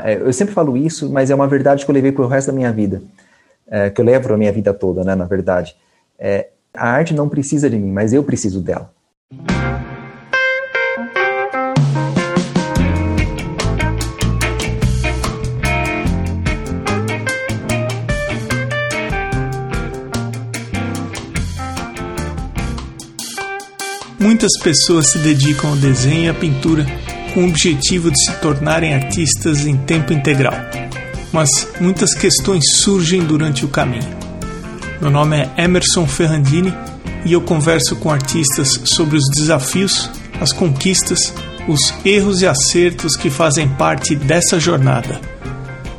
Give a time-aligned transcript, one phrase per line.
[0.00, 2.48] É, eu sempre falo isso, mas é uma verdade que eu levei para o resto
[2.48, 3.02] da minha vida,
[3.66, 5.74] é, que eu levo a minha vida toda, né, na verdade.
[6.16, 8.92] É, a arte não precisa de mim, mas eu preciso dela.
[24.20, 26.86] Muitas pessoas se dedicam ao desenho e à pintura
[27.38, 30.54] com o objetivo de se tornarem artistas em tempo integral.
[31.32, 34.08] Mas muitas questões surgem durante o caminho.
[35.00, 36.74] Meu nome é Emerson Ferrandini
[37.24, 40.10] e eu converso com artistas sobre os desafios,
[40.40, 41.32] as conquistas,
[41.68, 45.20] os erros e acertos que fazem parte dessa jornada.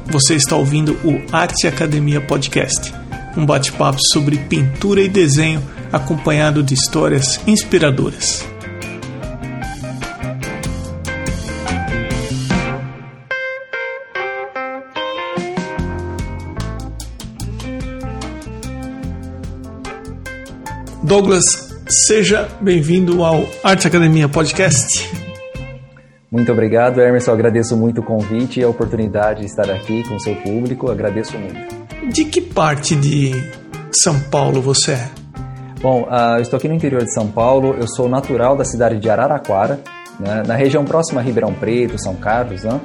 [0.07, 2.93] Você está ouvindo o Arte Academia Podcast,
[3.37, 8.45] um bate-papo sobre pintura e desenho acompanhado de histórias inspiradoras.
[21.09, 21.43] Douglas,
[21.87, 25.09] seja bem-vindo ao Arte Academia Podcast.
[26.31, 27.31] Muito obrigado, Emerson.
[27.31, 30.91] Eu agradeço muito o convite e a oportunidade de estar aqui com o seu público.
[30.91, 31.75] agradeço muito.
[32.13, 33.31] De que parte de
[33.91, 35.09] São Paulo você é?
[35.81, 37.75] Bom, uh, eu estou aqui no interior de São Paulo.
[37.79, 39.79] Eu sou natural da cidade de Araraquara,
[40.19, 42.63] né, na região próxima a Ribeirão Preto, São Carlos.
[42.63, 42.79] Né?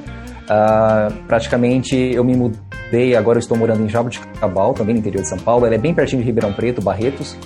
[0.49, 5.29] Uh, praticamente eu me mudei, agora eu estou morando em Jaboticabal, também no interior de
[5.29, 5.67] São Paulo.
[5.67, 7.37] Ela é bem pertinho de Ribeirão Preto, Barretos.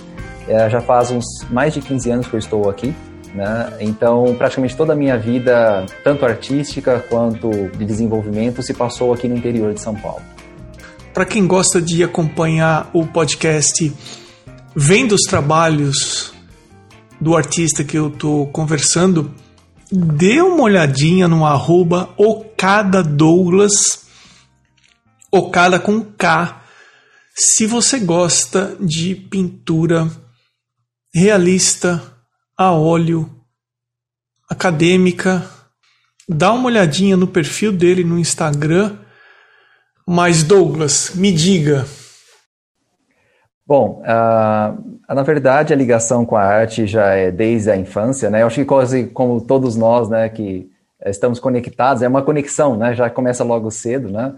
[0.50, 2.92] É, já faz uns mais de 15 anos que eu estou aqui,
[3.32, 3.72] né?
[3.78, 7.48] Então, praticamente toda a minha vida, tanto artística quanto
[7.78, 10.22] de desenvolvimento, se passou aqui no interior de São Paulo.
[11.14, 13.92] Para quem gosta de acompanhar o podcast,
[14.74, 16.34] vendo os trabalhos
[17.20, 19.32] do artista que eu estou conversando,
[19.88, 24.04] dê uma olhadinha no arroba Okada Douglas,
[25.30, 26.60] Okada com K,
[27.36, 30.10] se você gosta de pintura
[31.12, 32.02] realista,
[32.56, 33.28] a óleo,
[34.48, 35.44] acadêmica.
[36.28, 38.96] Dá uma olhadinha no perfil dele no Instagram.
[40.06, 41.84] Mas, Douglas, me diga.
[43.66, 48.42] Bom, uh, na verdade, a ligação com a arte já é desde a infância, né?
[48.42, 50.68] Eu acho que quase como todos nós, né, que
[51.06, 52.94] estamos conectados, é uma conexão, né?
[52.94, 54.34] Já começa logo cedo, né?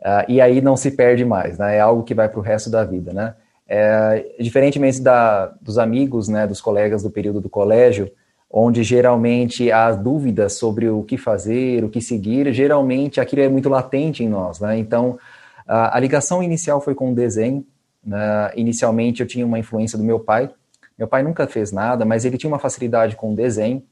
[0.00, 1.76] Uh, e aí não se perde mais, né?
[1.76, 3.34] É algo que vai para o resto da vida, né?
[3.66, 8.10] É, diferentemente da, dos amigos, né, dos colegas do período do colégio,
[8.50, 13.68] onde geralmente há dúvidas sobre o que fazer, o que seguir, geralmente aquilo é muito
[13.68, 14.78] latente em nós, né?
[14.78, 15.18] Então,
[15.66, 17.66] a, a ligação inicial foi com o desenho.
[18.04, 18.52] Né?
[18.54, 20.50] Inicialmente eu tinha uma influência do meu pai.
[20.96, 23.82] Meu pai nunca fez nada, mas ele tinha uma facilidade com o desenho.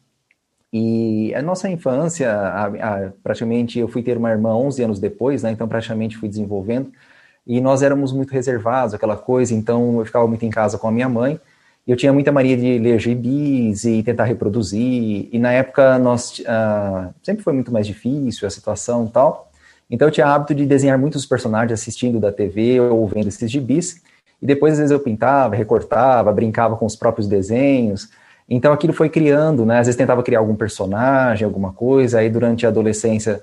[0.72, 5.42] E a nossa infância, a, a, praticamente eu fui ter uma irmã 11 anos depois,
[5.42, 5.50] né?
[5.50, 6.92] Então praticamente fui desenvolvendo
[7.46, 10.92] e nós éramos muito reservados, aquela coisa, então eu ficava muito em casa com a
[10.92, 11.40] minha mãe,
[11.86, 16.38] e eu tinha muita mania de ler gibis e tentar reproduzir, e na época nós,
[16.40, 19.50] uh, sempre foi muito mais difícil a situação tal,
[19.90, 24.00] então eu tinha hábito de desenhar muitos personagens assistindo da TV ou vendo esses gibis,
[24.40, 28.08] e depois às vezes eu pintava, recortava, brincava com os próprios desenhos,
[28.48, 32.64] então aquilo foi criando, né, às vezes tentava criar algum personagem, alguma coisa, aí durante
[32.64, 33.42] a adolescência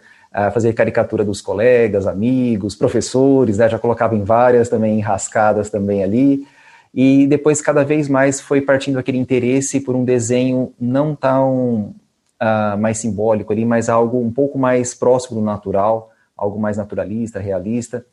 [0.53, 6.45] fazer caricatura dos colegas, amigos, professores, né, já colocava em várias também enrascadas também ali,
[6.93, 11.95] e depois cada vez mais foi partindo aquele interesse por um desenho não tão
[12.41, 17.39] uh, mais simbólico ali, mas algo um pouco mais próximo do natural, algo mais naturalista,
[17.39, 18.05] realista.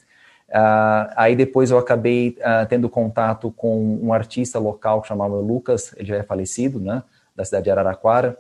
[0.49, 5.95] Uh, aí depois eu acabei uh, tendo contato com um artista local que chamava Lucas,
[5.97, 7.03] ele já é falecido, né,
[7.35, 8.39] da cidade de Araraquara,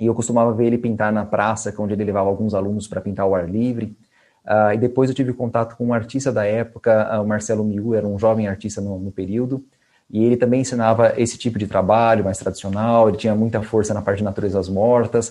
[0.00, 3.24] e eu costumava ver ele pintar na praça, onde ele levava alguns alunos para pintar
[3.24, 3.96] ao ar livre.
[4.44, 7.94] Uh, e depois eu tive contato com um artista da época, uh, o Marcelo Miu,
[7.94, 9.62] era um jovem artista no, no, período,
[10.10, 14.00] e ele também ensinava esse tipo de trabalho mais tradicional, ele tinha muita força na
[14.00, 15.30] parte de naturezas mortas.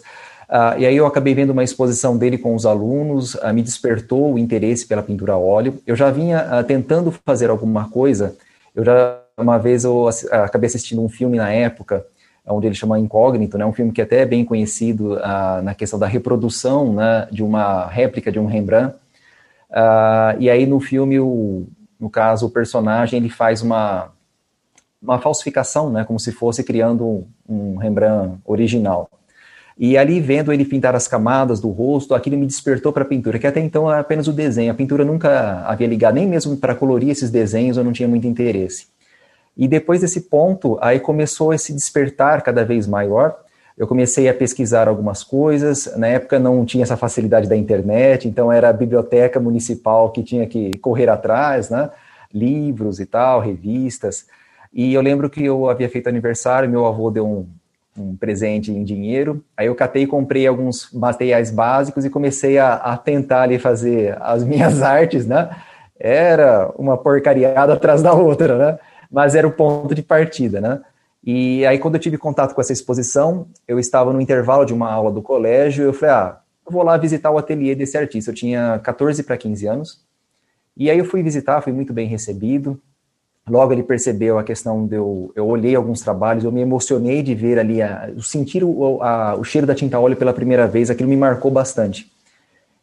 [0.50, 4.38] Uh, e aí eu acabei vendo uma exposição dele com os alunos, me despertou o
[4.38, 5.81] interesse pela pintura a óleo.
[5.87, 8.35] Eu já vinha tentando fazer alguma coisa,
[8.75, 12.05] eu já, uma vez eu acabei assistindo um filme na época,
[12.47, 15.99] onde ele chama Incógnito, né, um filme que até é bem conhecido uh, na questão
[15.99, 18.96] da reprodução né, de uma réplica de um Rembrandt.
[19.70, 21.67] Uh, e aí no filme, o,
[21.99, 24.11] no caso, o personagem ele faz uma,
[25.02, 29.09] uma falsificação, né, como se fosse criando um, um Rembrandt original.
[29.79, 33.38] E ali, vendo ele pintar as camadas do rosto, aquilo me despertou para a pintura,
[33.38, 34.72] que até então era apenas o desenho.
[34.72, 38.26] A pintura nunca havia ligado, nem mesmo para colorir esses desenhos eu não tinha muito
[38.26, 38.88] interesse.
[39.58, 43.36] E depois desse ponto, aí começou esse despertar cada vez maior,
[43.78, 45.94] eu comecei a pesquisar algumas coisas.
[45.98, 50.48] Na época não tinha essa facilidade da internet, então era a biblioteca municipal que tinha
[50.48, 51.92] que correr atrás, né?
[52.34, 54.26] Livros e tal, revistas.
[54.74, 57.48] E eu lembro que eu havia feito aniversário, meu avô deu um,
[57.96, 59.44] um presente em dinheiro.
[59.56, 64.18] Aí eu catei e comprei alguns materiais básicos e comecei a, a tentar ali fazer
[64.20, 65.50] as minhas artes, né?
[66.00, 68.80] Era uma porcariada atrás da outra, né?
[69.12, 70.82] Mas era o ponto de partida, né?
[71.24, 74.92] E aí, quando eu tive contato com essa exposição, eu estava no intervalo de uma
[74.92, 78.32] aula do colégio, eu falei, ah, eu vou lá visitar o ateliê desse artista.
[78.32, 80.08] Eu tinha 14 para 15 anos.
[80.76, 82.80] E aí eu fui visitar, fui muito bem recebido.
[83.50, 87.34] Logo ele percebeu a questão de eu, eu olhei alguns trabalhos, eu me emocionei de
[87.34, 91.09] ver ali, a, sentir o, a, o cheiro da tinta óleo pela primeira vez, aquilo
[91.09, 92.12] me marcou bastante.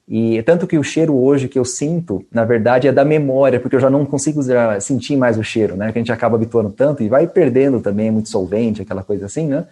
[0.07, 3.75] E tanto que o cheiro hoje que eu sinto, na verdade, é da memória, porque
[3.75, 4.41] eu já não consigo
[4.81, 5.91] sentir mais o cheiro, né?
[5.93, 9.25] Que a gente acaba habituando tanto e vai perdendo também, é muito solvente, aquela coisa
[9.25, 9.67] assim, né?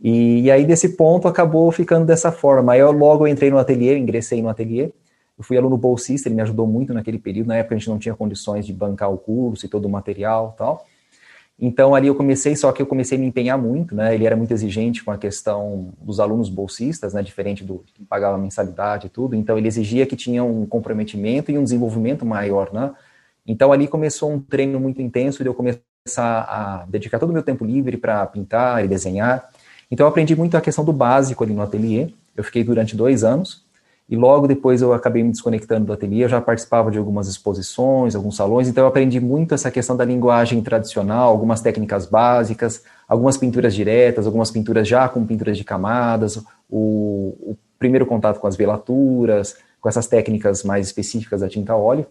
[0.00, 2.72] E, e aí, desse ponto, acabou ficando dessa forma.
[2.72, 4.92] Aí, eu logo entrei no ateliê, ingressei no ateliê.
[5.36, 7.48] Eu fui aluno bolsista, ele me ajudou muito naquele período.
[7.48, 10.54] Na época, a gente não tinha condições de bancar o curso e todo o material
[10.56, 10.86] tal.
[11.60, 14.14] Então ali eu comecei, só que eu comecei a me empenhar muito, né?
[14.14, 17.22] Ele era muito exigente com a questão dos alunos bolsistas, né?
[17.22, 19.36] Diferente do que pagava mensalidade e tudo.
[19.36, 22.92] Então ele exigia que tinha um comprometimento e um desenvolvimento maior, né?
[23.46, 25.82] Então ali começou um treino muito intenso de eu começar
[26.18, 29.50] a dedicar todo o meu tempo livre para pintar e desenhar.
[29.90, 32.08] Então eu aprendi muito a questão do básico ali no ateliê.
[32.34, 33.68] Eu fiquei durante dois anos
[34.10, 38.16] e logo depois eu acabei me desconectando do ateliê, eu já participava de algumas exposições,
[38.16, 43.36] alguns salões, então eu aprendi muito essa questão da linguagem tradicional, algumas técnicas básicas, algumas
[43.36, 48.56] pinturas diretas, algumas pinturas já com pinturas de camadas, o, o primeiro contato com as
[48.56, 52.04] velaturas, com essas técnicas mais específicas da tinta óleo.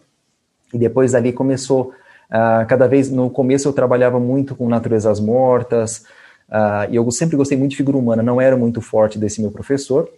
[0.73, 1.91] E depois dali começou,
[2.31, 6.05] uh, cada vez, no começo eu trabalhava muito com naturezas mortas,
[6.47, 9.51] uh, e eu sempre gostei muito de figura humana, não era muito forte desse meu
[9.51, 10.09] professor,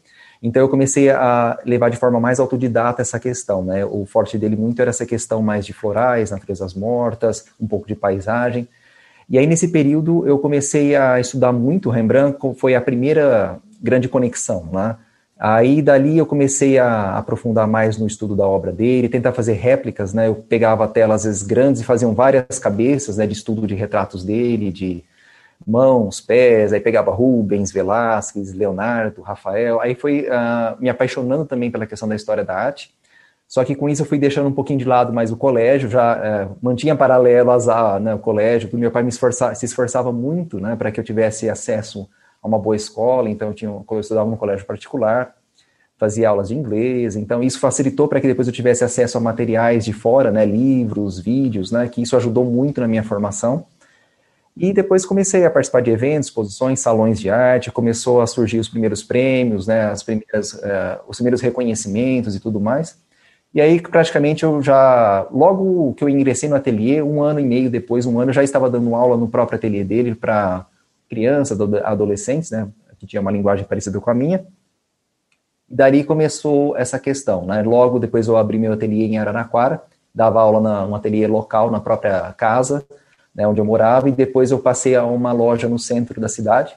[0.42, 3.86] então eu comecei a levar de forma mais autodidata essa questão, né?
[3.86, 7.96] O forte dele muito era essa questão mais de florais, naturezas mortas, um pouco de
[7.96, 8.68] paisagem.
[9.30, 14.68] E aí nesse período eu comecei a estudar muito Rembrandt, foi a primeira grande conexão,
[14.72, 14.96] né?
[15.40, 20.14] Aí dali eu comecei a aprofundar mais no estudo da obra dele, tentar fazer réplicas,
[20.14, 20.28] né?
[20.28, 24.24] Eu pegava telas às vezes grandes e faziam várias cabeças, né, de estudo de retratos
[24.24, 25.04] dele, de
[25.66, 31.86] mãos, pés, aí pegava Rubens, Velázquez, Leonardo, Rafael, aí foi uh, me apaixonando também pela
[31.86, 32.94] questão da história da arte,
[33.48, 36.48] só que com isso eu fui deixando um pouquinho de lado mais o colégio, já
[36.50, 37.68] uh, mantinha paralelo às,
[38.02, 41.04] né, o colégio, porque meu pai me esforça, se esforçava muito, né, para que eu
[41.04, 42.10] tivesse acesso
[42.42, 45.36] a uma boa escola, então eu, tinha, eu estudava no colégio particular,
[45.98, 49.86] fazia aulas de inglês, então isso facilitou para que depois eu tivesse acesso a materiais
[49.86, 53.66] de fora, né, livros, vídeos, né, que isso ajudou muito na minha formação,
[54.56, 58.68] e depois comecei a participar de eventos, exposições, salões de arte, começou a surgir os
[58.68, 63.00] primeiros prêmios, né, as primeiras, uh, os primeiros reconhecimentos e tudo mais.
[63.54, 67.70] E aí, praticamente, eu já, logo que eu ingressei no ateliê, um ano e meio
[67.70, 70.66] depois, um ano, eu já estava dando aula no próprio ateliê dele para
[71.10, 74.46] crianças, adolescentes, né, que tinha uma linguagem parecida com a minha.
[75.70, 79.82] E dali começou essa questão, né, logo depois eu abri meu ateliê em Araraquara,
[80.14, 82.86] dava aula na um ateliê local, na própria casa,
[83.34, 86.76] né, onde eu morava, e depois eu passei a uma loja no centro da cidade.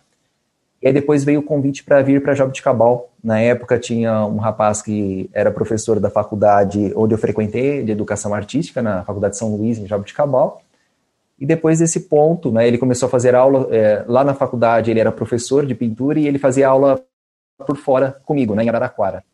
[0.81, 3.11] E aí depois veio o convite para vir para Jabuticabal.
[3.23, 8.35] Na época tinha um rapaz que era professor da faculdade onde eu frequentei, de educação
[8.35, 10.61] artística, na Faculdade São Luís, em Jabuticabal.
[11.39, 15.01] E depois desse ponto, né, ele começou a fazer aula, é, lá na faculdade ele
[15.01, 17.03] era professor de pintura e ele fazia aula
[17.67, 19.25] por fora comigo, né, em Araraquara.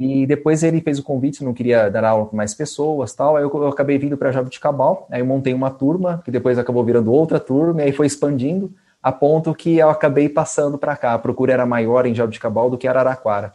[0.00, 3.36] E depois ele fez o convite, não queria dar aula com mais pessoas, tal.
[3.36, 6.82] Aí eu, eu acabei vindo para Jabuticabal, aí eu montei uma turma, que depois acabou
[6.82, 11.12] virando outra turma, e aí foi expandindo, a ponto que eu acabei passando para cá.
[11.12, 13.52] A procura era maior em Jabuticabal do que Araraquara.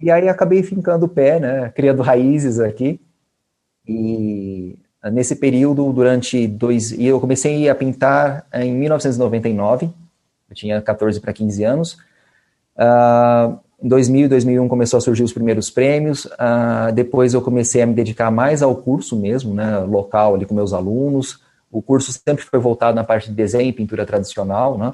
[0.00, 3.00] E aí acabei fincando o pé, né, criando raízes aqui.
[3.86, 4.76] E
[5.12, 6.90] nesse período, durante dois...
[6.90, 9.88] E eu comecei a pintar em 1999,
[10.48, 11.92] eu tinha 14 para 15 anos.
[12.76, 17.80] Uh, em 2000 e 2001 começou a surgir os primeiros prêmios, uh, depois eu comecei
[17.80, 21.40] a me dedicar mais ao curso mesmo, né, local ali com meus alunos.
[21.72, 24.92] O curso sempre foi voltado na parte de desenho e pintura tradicional, né?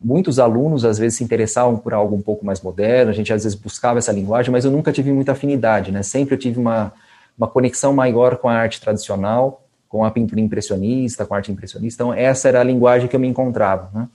[0.00, 3.44] Muitos alunos às vezes se interessavam por algo um pouco mais moderno, a gente às
[3.44, 6.02] vezes buscava essa linguagem, mas eu nunca tive muita afinidade, né?
[6.02, 6.92] Sempre eu tive uma,
[7.36, 12.02] uma conexão maior com a arte tradicional, com a pintura impressionista, com a arte impressionista.
[12.02, 14.08] Então essa era a linguagem que eu me encontrava, né?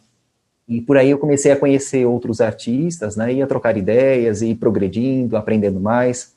[0.67, 5.37] E por aí eu comecei a conhecer outros artistas, né, ia trocar ideias, ir progredindo,
[5.37, 6.35] aprendendo mais.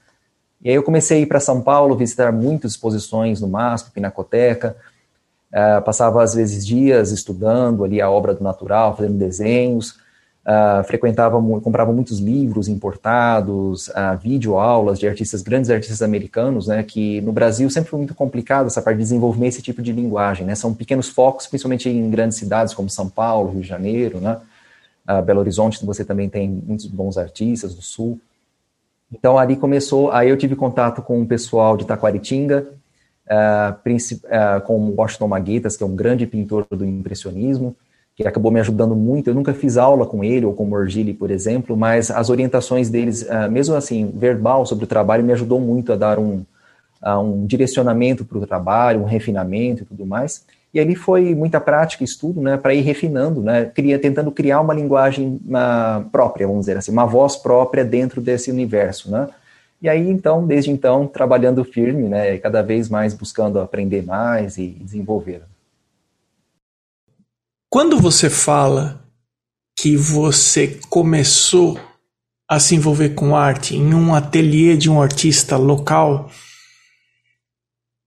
[0.63, 4.77] E aí eu comecei a ir para São Paulo, visitar muitas exposições no MASP, Pinacoteca,
[5.53, 9.99] uh, passava às vezes dias estudando ali a obra do natural, fazendo desenhos.
[10.47, 17.21] Uh, frequentava, comprava muitos livros importados, uh, videoaulas de artistas, grandes artistas americanos, né, que
[17.21, 20.55] no Brasil sempre foi muito complicado essa parte de desenvolver esse tipo de linguagem, né,
[20.55, 24.39] são pequenos focos, principalmente em grandes cidades como São Paulo, Rio de Janeiro, né,
[25.09, 28.21] uh, Belo Horizonte, você também tem muitos bons artistas do Sul.
[29.13, 32.69] Então, ali começou, aí eu tive contato com o pessoal de Taquaritinga,
[33.27, 37.75] uh, com o Washington Maguetas, que é um grande pintor do impressionismo,
[38.23, 39.29] que acabou me ajudando muito.
[39.29, 42.91] Eu nunca fiz aula com ele ou com o Morgili, por exemplo, mas as orientações
[42.91, 46.45] deles, uh, mesmo assim, verbal sobre o trabalho, me ajudou muito a dar um,
[47.03, 50.45] um direcionamento para o trabalho, um refinamento e tudo mais.
[50.73, 54.73] E ali foi muita prática, estudo, né, para ir refinando, né, cria, tentando criar uma
[54.73, 59.29] linguagem uh, própria, vamos dizer assim, uma voz própria dentro desse universo, né.
[59.83, 64.69] E aí, então, desde então, trabalhando firme, né, cada vez mais buscando aprender mais e
[64.69, 65.43] desenvolver.
[67.73, 69.09] Quando você fala
[69.79, 71.81] que você começou
[72.51, 76.29] a se envolver com arte em um ateliê de um artista local,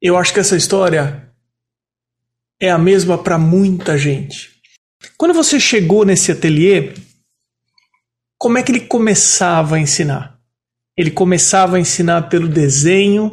[0.01, 1.33] eu acho que essa história
[2.61, 4.51] é a mesma para muita gente.
[5.17, 6.93] Quando você chegou nesse ateliê,
[8.37, 10.37] como é que ele começava a ensinar?
[10.97, 13.31] Ele começava a ensinar pelo desenho,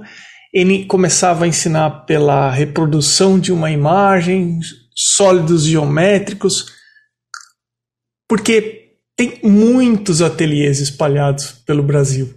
[0.54, 4.60] ele começava a ensinar pela reprodução de uma imagem,
[5.20, 6.72] sólidos geométricos,
[8.26, 12.32] porque tem muitos ateliês espalhados pelo Brasil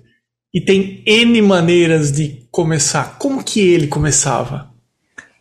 [0.53, 3.17] e tem N maneiras de começar.
[3.17, 4.67] Como que ele começava?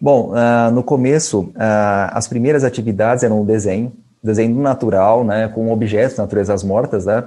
[0.00, 5.72] Bom, uh, no começo, uh, as primeiras atividades eram o desenho, desenho natural, né, com
[5.72, 7.24] objetos, naturezas mortas, né,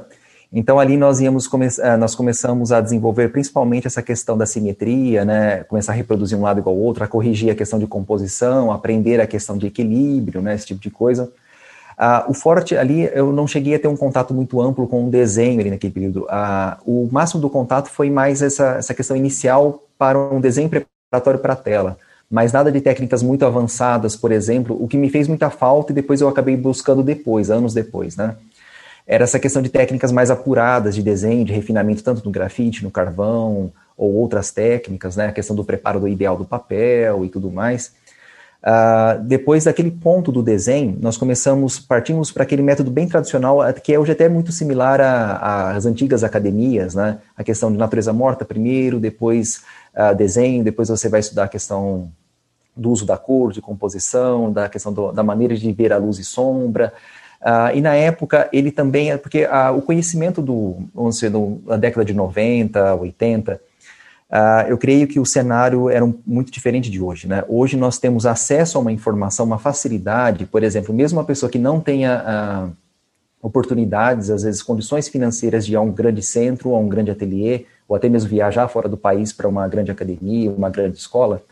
[0.52, 5.25] então ali nós íamos come eh, nós começamos a desenvolver principalmente essa questão da simetria,
[5.25, 8.72] né, começar a reproduzir um lado igual ao outro, a corrigir a questão de composição,
[8.72, 11.32] aprender a questão de equilíbrio, né, esse tipo de coisa.
[11.98, 15.10] Ah, o forte ali, eu não cheguei a ter um contato muito amplo com o
[15.10, 16.28] desenho ali naquele período.
[16.30, 21.40] Ah, o máximo do contato foi mais essa, essa questão inicial para um desenho preparatório
[21.40, 21.98] para a tela
[22.30, 25.96] mas nada de técnicas muito avançadas, por exemplo, o que me fez muita falta e
[25.96, 28.36] depois eu acabei buscando depois, anos depois, né?
[29.07, 32.89] Era essa questão de técnicas mais apuradas de desenho, de refinamento, tanto no grafite, no
[32.89, 35.27] carvão, ou outras técnicas, né?
[35.27, 37.93] A questão do preparo do ideal do papel e tudo mais.
[38.65, 43.93] Uh, depois daquele ponto do desenho, nós começamos, partimos para aquele método bem tradicional, que
[43.93, 47.19] é hoje até muito similar às antigas academias, né?
[47.38, 49.62] A questão de natureza morta primeiro, depois
[49.93, 52.12] uh, desenho, depois você vai estudar a questão
[52.75, 56.17] do uso da cor, de composição, da questão do, da maneira de ver a luz
[56.17, 56.91] e sombra,
[57.46, 61.78] Uh, e na época ele também, porque uh, o conhecimento do, vamos dizer, do, da
[61.78, 63.62] década de 90, 80,
[64.32, 64.36] uh,
[64.68, 67.28] eu creio que o cenário era um, muito diferente de hoje.
[67.28, 67.44] Né?
[67.48, 71.60] Hoje nós temos acesso a uma informação, uma facilidade, por exemplo, mesmo uma pessoa que
[71.60, 72.70] não tenha ah,
[73.44, 77.66] oportunidades, às vezes condições financeiras de ir a um grande centro, a um grande ateliê,
[77.88, 81.44] ou até mesmo viajar fora do país para uma grande academia, uma grande escola,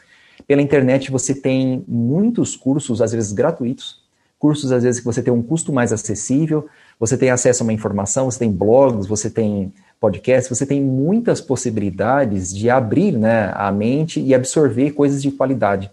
[0.47, 4.02] pela internet você tem muitos cursos, às vezes gratuitos,
[4.43, 6.67] cursos às vezes que você tem um custo mais acessível,
[6.99, 9.71] você tem acesso a uma informação, você tem blogs, você tem
[10.01, 15.89] podcasts, você tem muitas possibilidades de abrir né, a mente e absorver coisas de qualidade.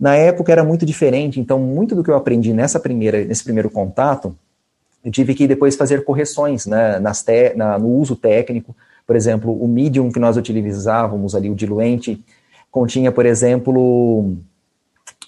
[0.00, 3.68] Na época era muito diferente, então muito do que eu aprendi nessa primeira, nesse primeiro
[3.68, 4.34] contato,
[5.04, 8.74] eu tive que depois fazer correções né, nas te, na, no uso técnico.
[9.06, 12.24] Por exemplo, o medium que nós utilizávamos ali, o diluente,
[12.70, 14.30] continha, por exemplo,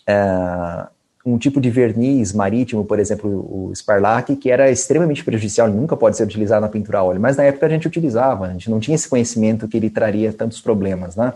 [0.09, 0.94] uh,
[1.25, 6.17] um tipo de verniz marítimo, por exemplo, o Sparlac, que era extremamente prejudicial, nunca pode
[6.17, 8.79] ser utilizado na pintura a óleo, mas na época a gente utilizava, a gente não
[8.79, 11.33] tinha esse conhecimento que ele traria tantos problemas, né?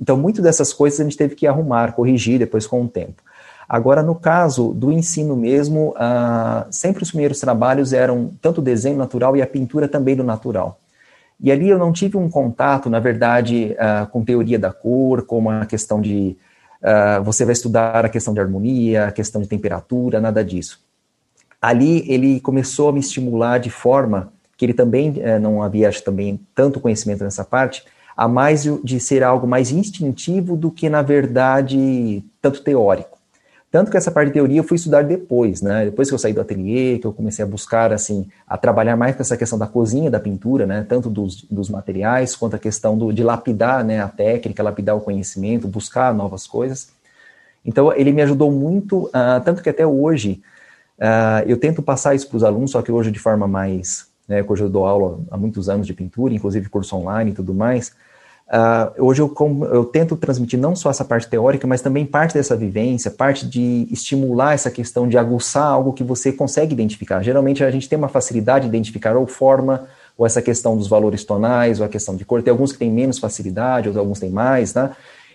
[0.00, 3.22] Então, muito dessas coisas a gente teve que arrumar, corrigir depois com o tempo.
[3.68, 8.96] Agora, no caso do ensino mesmo, uh, sempre os primeiros trabalhos eram tanto o desenho
[8.96, 10.80] natural e a pintura também do natural.
[11.38, 15.50] E ali eu não tive um contato, na verdade, uh, com teoria da cor, como
[15.50, 16.36] a questão de
[16.82, 20.80] uh, você vai estudar a questão de harmonia, a questão de temperatura, nada disso.
[21.60, 26.40] Ali ele começou a me estimular de forma que ele também uh, não havia também
[26.54, 27.84] tanto conhecimento nessa parte,
[28.16, 33.17] a mais de ser algo mais instintivo do que na verdade tanto teórico.
[33.70, 35.84] Tanto que essa parte de teoria eu fui estudar depois, né?
[35.84, 39.14] Depois que eu saí do ateliê, que eu comecei a buscar, assim, a trabalhar mais
[39.14, 40.86] com essa questão da cozinha da pintura, né?
[40.88, 44.00] Tanto dos, dos materiais, quanto a questão do, de lapidar, né?
[44.00, 46.88] A técnica, lapidar o conhecimento, buscar novas coisas.
[47.62, 50.40] Então, ele me ajudou muito, uh, tanto que até hoje
[50.98, 54.42] uh, eu tento passar isso para os alunos, só que hoje de forma mais, né?
[54.48, 57.94] Hoje eu dou aula há muitos anos de pintura, inclusive curso online e tudo mais,
[58.48, 59.34] Uh, hoje eu,
[59.70, 63.86] eu, tento transmitir não só essa parte teórica, mas também parte dessa vivência, parte de
[63.90, 67.22] estimular essa questão de aguçar algo que você consegue identificar.
[67.22, 69.86] Geralmente a gente tem uma facilidade de identificar ou forma,
[70.16, 72.42] ou essa questão dos valores tonais, ou a questão de cor.
[72.42, 74.92] Tem alguns que têm menos facilidade, outros alguns têm mais, né?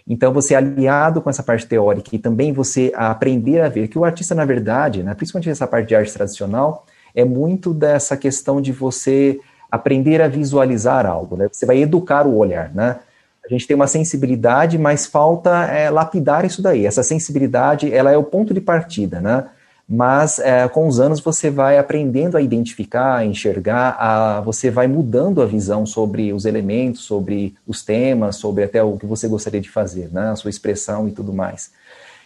[0.07, 4.03] Então, você aliado com essa parte teórica e também você aprender a ver que o
[4.03, 8.71] artista, na verdade, né, principalmente essa parte de arte tradicional, é muito dessa questão de
[8.73, 9.39] você
[9.73, 11.49] aprender a visualizar algo, né?
[11.51, 12.97] Você vai educar o olhar, né?
[13.43, 16.85] A gente tem uma sensibilidade, mas falta é, lapidar isso daí.
[16.85, 19.45] Essa sensibilidade, ela é o ponto de partida, né?
[19.89, 24.85] Mas é, com os anos você vai aprendendo a identificar, a enxergar, a, você vai
[24.85, 29.59] mudando a visão sobre os elementos, sobre os temas, sobre até o que você gostaria
[29.59, 30.29] de fazer, né?
[30.29, 31.71] A sua expressão e tudo mais.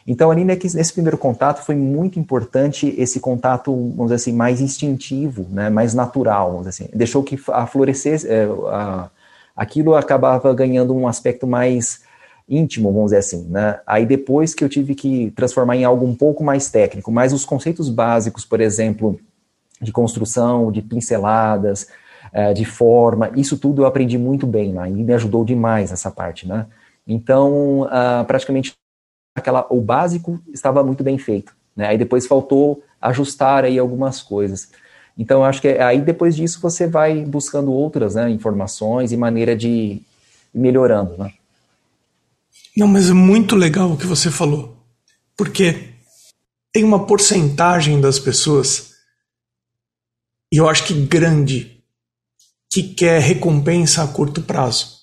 [0.08, 5.46] Então, ali nesse primeiro contato foi muito importante esse contato, vamos dizer assim, mais instintivo,
[5.52, 6.98] né, mais natural, vamos dizer assim.
[6.98, 7.68] Deixou que a
[8.26, 9.10] é, a,
[9.54, 12.02] aquilo acabava ganhando um aspecto mais
[12.48, 13.82] íntimo, vamos dizer assim, né?
[13.86, 17.44] Aí depois que eu tive que transformar em algo um pouco mais técnico, mas os
[17.44, 19.20] conceitos básicos, por exemplo,
[19.82, 21.90] de construção, de pinceladas,
[22.32, 26.10] é, de forma, isso tudo eu aprendi muito bem lá, e me ajudou demais essa
[26.10, 26.66] parte, né?
[27.06, 28.76] Então, uh, praticamente
[29.38, 31.56] aquela, o básico estava muito bem feito.
[31.76, 31.88] Né?
[31.88, 34.70] Aí depois faltou ajustar aí algumas coisas.
[35.18, 39.68] Então, acho que aí depois disso você vai buscando outras né, informações e maneira de
[39.68, 40.06] ir
[40.54, 41.18] melhorando.
[41.18, 41.34] Né?
[42.76, 44.78] Não, mas é muito legal o que você falou,
[45.36, 45.94] porque
[46.72, 48.94] tem uma porcentagem das pessoas,
[50.52, 51.84] e eu acho que grande,
[52.72, 54.97] que quer recompensa a curto prazo.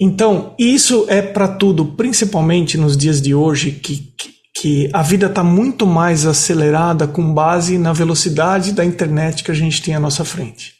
[0.00, 4.14] Então, isso é para tudo, principalmente nos dias de hoje, que,
[4.56, 9.54] que, a vida está muito mais acelerada com base na velocidade da internet que a
[9.54, 10.74] gente tem à nossa frente.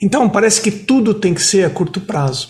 [0.00, 2.48] Então, parece que tudo tem que ser a curto prazo.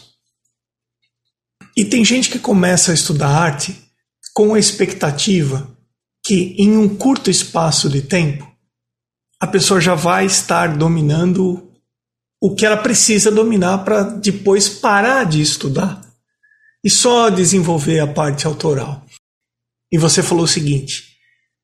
[1.77, 3.77] E tem gente que começa a estudar arte
[4.35, 5.71] com a expectativa
[6.25, 8.51] que, em um curto espaço de tempo,
[9.41, 11.72] a pessoa já vai estar dominando
[12.43, 16.03] o que ela precisa dominar para depois parar de estudar
[16.85, 19.07] e só desenvolver a parte autoral.
[19.93, 21.05] E você falou o seguinte: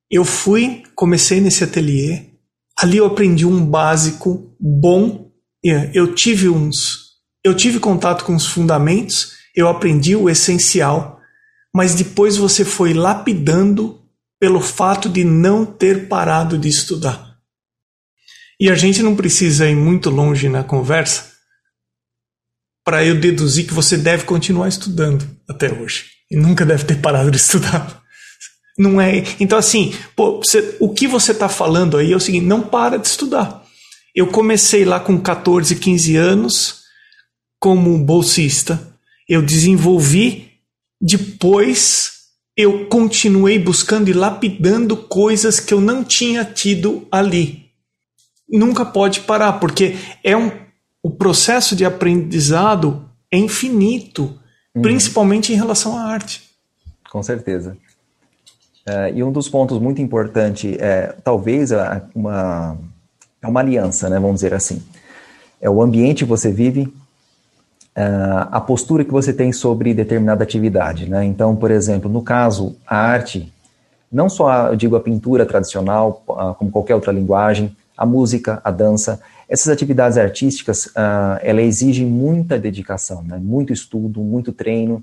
[0.08, 2.26] eu fui, comecei nesse ateliê,
[2.78, 5.32] ali eu aprendi um básico bom,
[5.92, 11.18] eu tive uns, eu tive contato com os fundamentos, eu aprendi o essencial,
[11.74, 14.00] mas depois você foi lapidando
[14.38, 17.27] pelo fato de não ter parado de estudar.
[18.60, 21.32] E a gente não precisa ir muito longe na conversa
[22.84, 26.06] para eu deduzir que você deve continuar estudando até hoje.
[26.30, 28.02] E nunca deve ter parado de estudar.
[28.78, 29.24] Não é.
[29.40, 32.96] Então, assim, pô, você, o que você está falando aí é o seguinte: não para
[32.96, 33.64] de estudar.
[34.14, 36.82] Eu comecei lá com 14, 15 anos
[37.58, 38.80] como bolsista.
[39.28, 40.52] Eu desenvolvi,
[41.00, 42.12] depois
[42.56, 47.67] eu continuei buscando e lapidando coisas que eu não tinha tido ali
[48.48, 50.50] nunca pode parar, porque é um,
[51.02, 54.38] o processo de aprendizado é infinito,
[54.74, 54.82] uhum.
[54.82, 56.48] principalmente em relação à arte.
[57.10, 57.76] Com certeza.
[58.86, 61.70] É, e um dos pontos muito importantes é talvez
[62.14, 62.78] uma,
[63.42, 64.82] é uma aliança, né, vamos dizer assim.
[65.60, 66.92] É o ambiente que você vive,
[67.94, 68.04] é,
[68.50, 71.08] a postura que você tem sobre determinada atividade.
[71.08, 71.24] Né?
[71.24, 73.52] Então, por exemplo, no caso, a arte,
[74.10, 76.22] não só, eu digo, a pintura tradicional,
[76.58, 79.20] como qualquer outra linguagem, a música, a dança.
[79.48, 83.36] Essas atividades artísticas, uh, ela exigem muita dedicação, né?
[83.42, 85.02] muito estudo, muito treino.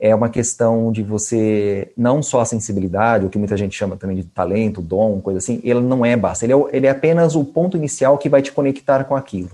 [0.00, 4.16] É uma questão de você, não só a sensibilidade, o que muita gente chama também
[4.16, 6.46] de talento, dom, coisa assim, ele não é basta.
[6.46, 9.50] Ele é, ele é apenas o ponto inicial que vai te conectar com aquilo.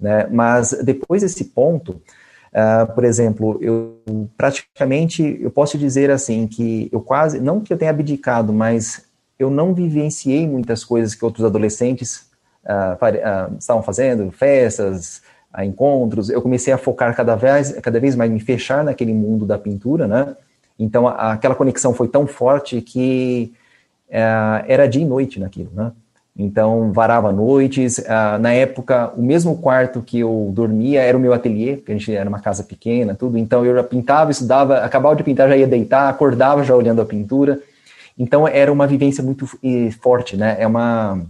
[0.00, 0.26] Né?
[0.28, 2.02] Mas depois desse ponto,
[2.50, 4.00] uh, por exemplo, eu
[4.36, 9.04] praticamente, eu posso dizer assim, que eu quase, não que eu tenha abdicado, mas
[9.44, 12.26] eu não vivenciei muitas coisas que outros adolescentes
[12.64, 15.22] uh, uh, estavam fazendo, festas,
[15.56, 16.30] uh, encontros.
[16.30, 20.08] Eu comecei a focar cada vez, cada vez mais, me fechar naquele mundo da pintura,
[20.08, 20.34] né?
[20.78, 23.52] Então, a, aquela conexão foi tão forte que
[24.08, 25.90] era dia e noite naquilo, né?
[26.36, 28.02] Então, varava noites.
[28.40, 32.12] na época, o mesmo quarto que eu dormia era o meu ateliê, porque a gente
[32.14, 33.38] era uma casa pequena, tudo.
[33.38, 37.04] Então, eu já pintava, estudava, acabava de pintar, já ia deitar, acordava já olhando a
[37.04, 37.60] pintura.
[38.18, 39.46] Então era uma vivência muito
[40.00, 40.56] forte, né?
[40.58, 41.24] É uma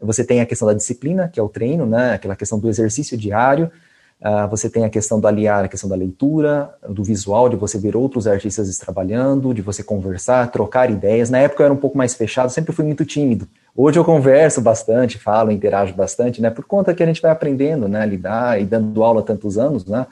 [0.00, 2.14] você tem a questão da disciplina, que é o treino, né?
[2.14, 3.70] Aquela questão do exercício diário.
[4.20, 7.78] Uh, você tem a questão do aliar, a questão da leitura, do visual, de você
[7.78, 11.28] ver outros artistas trabalhando, de você conversar, trocar ideias.
[11.28, 13.46] Na época eu era um pouco mais fechado, sempre fui muito tímido.
[13.74, 16.50] Hoje eu converso bastante, falo, interajo bastante, né?
[16.50, 18.06] Por conta que a gente vai aprendendo, né?
[18.06, 20.06] Lidar e dando aula tantos anos, né?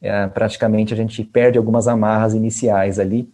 [0.00, 3.28] é, praticamente a gente perde algumas amarras iniciais ali,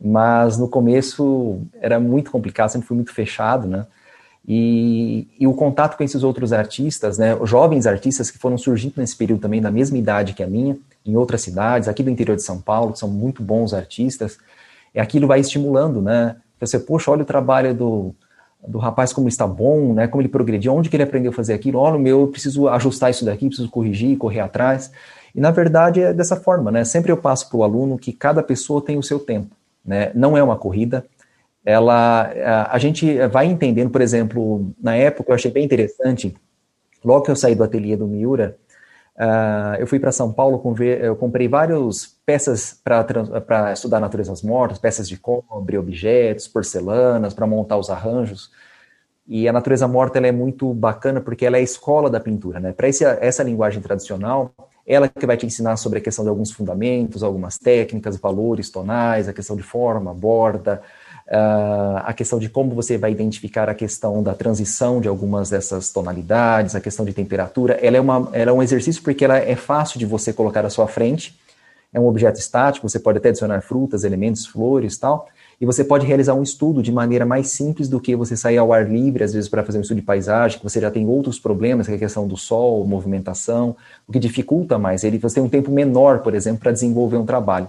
[0.00, 3.86] mas no começo era muito complicado, sempre fui muito fechado, né?
[4.46, 9.14] E, e, o contato com esses outros artistas, né, jovens artistas que foram surgindo nesse
[9.14, 12.42] período também, da mesma idade que a minha, em outras cidades, aqui do interior de
[12.42, 14.38] São Paulo, que são muito bons artistas,
[14.94, 16.36] e aquilo vai estimulando, né?
[16.58, 18.14] Você, poxa, olha o trabalho do,
[18.66, 20.08] do rapaz como está bom, né?
[20.08, 21.78] Como ele progrediu, onde que ele aprendeu a fazer aquilo?
[21.78, 24.90] Olha, meu, eu preciso ajustar isso daqui, preciso corrigir, correr atrás.
[25.34, 26.84] E na verdade é dessa forma, né?
[26.84, 30.12] Sempre eu passo para o aluno que cada pessoa tem o seu tempo, né?
[30.14, 31.06] Não é uma corrida.
[31.64, 36.34] Ela, a, a gente vai entendendo, por exemplo, na época eu achei bem interessante.
[37.04, 38.56] Logo que eu saí do ateliê do Miura,
[39.20, 45.06] Uh, eu fui para São Paulo, eu comprei várias peças para estudar naturezas mortas, peças
[45.06, 48.50] de cobre, objetos, porcelanas, para montar os arranjos.
[49.26, 52.72] E a natureza morta é muito bacana porque ela é a escola da pintura, né?
[52.72, 54.54] Para essa linguagem tradicional,
[54.90, 59.28] ela que vai te ensinar sobre a questão de alguns fundamentos, algumas técnicas, valores tonais,
[59.28, 60.82] a questão de forma, borda,
[61.28, 65.92] uh, a questão de como você vai identificar a questão da transição de algumas dessas
[65.92, 67.74] tonalidades, a questão de temperatura.
[67.80, 70.70] Ela é, uma, ela é um exercício porque ela é fácil de você colocar à
[70.70, 71.38] sua frente,
[71.94, 75.28] é um objeto estático, você pode até adicionar frutas, elementos, flores tal,
[75.60, 78.72] e você pode realizar um estudo de maneira mais simples do que você sair ao
[78.72, 81.38] ar livre, às vezes para fazer um estudo de paisagem, que você já tem outros
[81.38, 83.76] problemas, que é a questão do sol, movimentação,
[84.08, 85.04] o que dificulta mais.
[85.04, 87.68] Ele, você tem um tempo menor, por exemplo, para desenvolver um trabalho.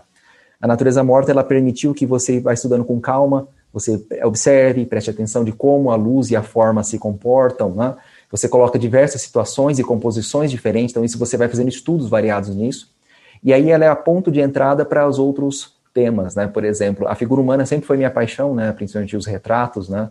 [0.62, 5.44] A natureza morta, ela permitiu que você vá estudando com calma, você observe, preste atenção
[5.44, 7.96] de como a luz e a forma se comportam, né?
[8.30, 12.90] Você coloca diversas situações e composições diferentes, então isso você vai fazendo estudos variados nisso.
[13.44, 16.48] E aí ela é a ponto de entrada para os outros temas, né?
[16.48, 18.72] Por exemplo, a figura humana sempre foi minha paixão, né?
[18.72, 20.10] Principalmente os retratos, né?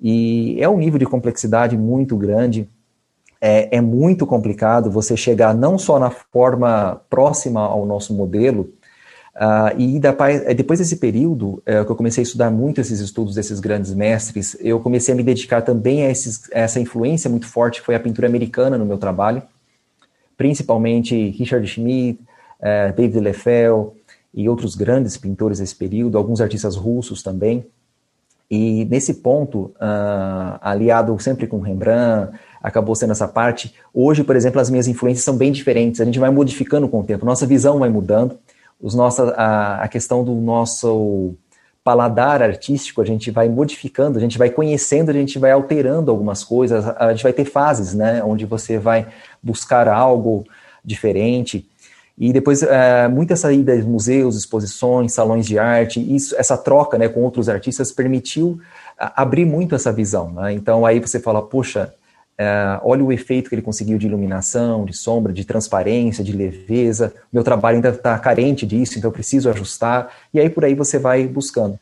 [0.00, 2.68] E é um nível de complexidade muito grande.
[3.40, 8.72] É, é muito complicado você chegar não só na forma próxima ao nosso modelo,
[9.38, 10.00] Uh, e
[10.48, 13.94] eh, depois desse período, uh, que eu comecei a estudar muito esses estudos desses grandes
[13.94, 17.86] mestres, eu comecei a me dedicar também a, esses, a essa influência muito forte que
[17.86, 19.40] foi a pintura americana no meu trabalho,
[20.36, 22.20] principalmente Richard Schmidt,
[22.58, 23.94] uh, David Lefel
[24.32, 27.66] e outros grandes pintores desse período, alguns artistas russos também.
[28.50, 33.74] E nesse ponto, uh, aliado sempre com Rembrandt, acabou sendo essa parte.
[33.92, 37.04] Hoje, por exemplo, as minhas influências são bem diferentes, a gente vai modificando com o
[37.04, 38.38] tempo, nossa visão vai mudando
[38.80, 41.34] os nossa, a, a questão do nosso
[41.82, 46.44] paladar artístico, a gente vai modificando, a gente vai conhecendo, a gente vai alterando algumas
[46.44, 49.08] coisas, a gente vai ter fases, né, onde você vai
[49.42, 50.44] buscar algo
[50.84, 51.68] diferente.
[52.18, 57.08] E depois, é, muita saída de museus, exposições, salões de arte, isso, essa troca né,
[57.08, 58.58] com outros artistas permitiu
[58.98, 60.32] abrir muito essa visão.
[60.32, 60.52] Né?
[60.52, 61.94] Então, aí você fala, poxa,
[62.40, 67.12] Uh, olha o efeito que ele conseguiu de iluminação, de sombra, de transparência, de leveza.
[67.32, 70.08] Meu trabalho ainda está carente disso, então eu preciso ajustar.
[70.32, 71.74] E aí por aí você vai buscando.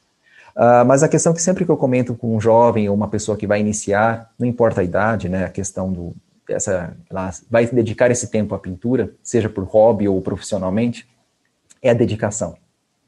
[0.57, 3.37] Uh, mas a questão que sempre que eu comento com um jovem ou uma pessoa
[3.37, 6.15] que vai iniciar, não importa a idade, né, a questão do
[6.49, 11.09] essa, ela vai dedicar esse tempo à pintura, seja por hobby ou profissionalmente,
[11.83, 12.57] é a dedicação,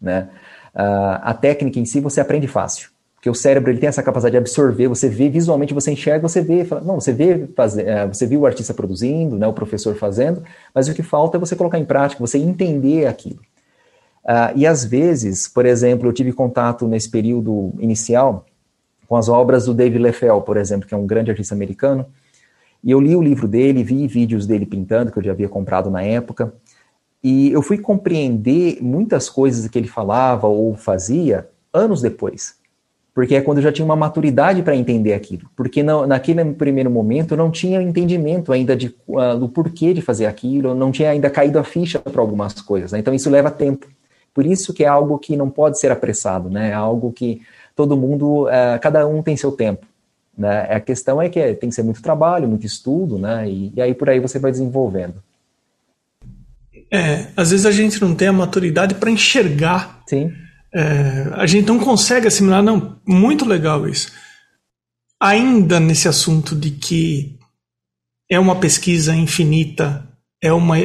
[0.01, 0.29] né?
[0.75, 2.91] Uh, a técnica em si você aprende fácil.
[3.15, 6.41] Porque o cérebro ele tem essa capacidade de absorver, você vê visualmente, você enxerga, você
[6.41, 9.97] vê, fala, não, você vê, fazer, é, você viu o artista produzindo, né, o professor
[9.97, 13.41] fazendo, mas o que falta é você colocar em prática, você entender aquilo.
[14.25, 18.47] Uh, e às vezes, por exemplo, eu tive contato nesse período inicial
[19.09, 22.07] com as obras do David Leffel, por exemplo, que é um grande artista americano,
[22.83, 25.91] e eu li o livro dele, vi vídeos dele pintando, que eu já havia comprado
[25.91, 26.53] na época,
[27.23, 32.59] e eu fui compreender muitas coisas que ele falava ou fazia anos depois
[33.19, 35.51] porque é quando eu já tinha uma maturidade para entender aquilo.
[35.57, 40.01] Porque não, naquele primeiro momento eu não tinha entendimento ainda de, uh, do porquê de
[40.01, 42.93] fazer aquilo, não tinha ainda caído a ficha para algumas coisas.
[42.93, 43.01] Né?
[43.01, 43.89] Então isso leva tempo.
[44.33, 46.71] Por isso que é algo que não pode ser apressado, né?
[46.71, 47.43] É algo que
[47.75, 49.85] todo mundo, uh, cada um tem seu tempo.
[50.39, 50.61] Né?
[50.71, 53.51] A questão é que tem que ser muito trabalho, muito estudo, né?
[53.51, 55.23] E, e aí por aí você vai desenvolvendo.
[56.91, 60.03] É, às vezes a gente não tem a maturidade para enxergar.
[60.07, 60.33] Sim
[60.73, 63.01] é, a gente não consegue assimilar, não.
[63.07, 64.13] Muito legal isso.
[65.21, 67.39] Ainda nesse assunto de que
[68.31, 70.07] é uma pesquisa infinita,
[70.43, 70.77] é uma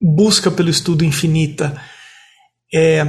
[0.00, 1.80] busca pelo estudo infinita,
[2.72, 3.04] é,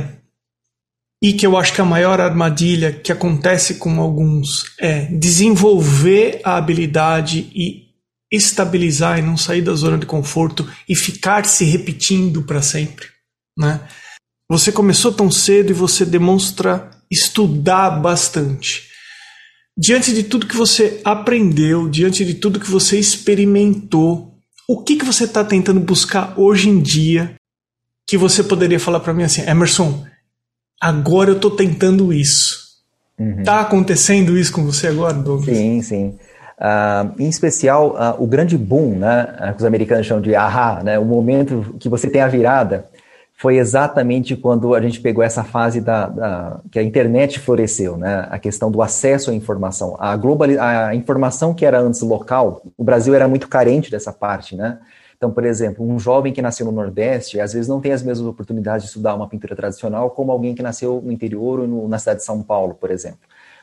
[1.22, 6.58] e que eu acho que a maior armadilha que acontece com alguns é desenvolver a
[6.58, 7.92] habilidade e
[8.32, 13.08] estabilizar e não sair da zona de conforto e ficar se repetindo para sempre,
[13.58, 13.82] né?
[14.50, 18.90] Você começou tão cedo e você demonstra estudar bastante.
[19.78, 25.06] Diante de tudo que você aprendeu, diante de tudo que você experimentou, o que, que
[25.06, 27.36] você está tentando buscar hoje em dia
[28.08, 30.06] que você poderia falar para mim assim, Emerson,
[30.82, 32.60] agora eu estou tentando isso.
[33.20, 33.44] Uhum.
[33.44, 35.56] Tá acontecendo isso com você agora, Douglas?
[35.56, 36.18] Sim, sim.
[36.60, 41.00] Uh, em especial, uh, o grande boom, né, que os americanos chamam de aha, né,
[41.00, 42.86] o momento que você tem a virada,
[43.42, 48.28] foi exatamente quando a gente pegou essa fase da, da, que a internet floresceu, né?
[48.30, 52.84] A questão do acesso à informação, a global, a informação que era antes local, o
[52.84, 54.78] Brasil era muito carente dessa parte, né?
[55.22, 58.28] Então, por exemplo, um jovem que nasceu no Nordeste, às vezes não tem as mesmas
[58.28, 62.00] oportunidades de estudar uma pintura tradicional como alguém que nasceu no interior ou no, na
[62.00, 63.20] cidade de São Paulo, por exemplo.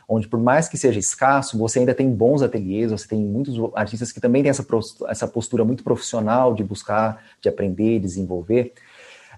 [0.09, 4.12] Onde, por mais que seja escasso, você ainda tem bons ateliês, você tem muitos artistas
[4.12, 4.64] que também têm essa,
[5.09, 8.73] essa postura muito profissional de buscar, de aprender, desenvolver.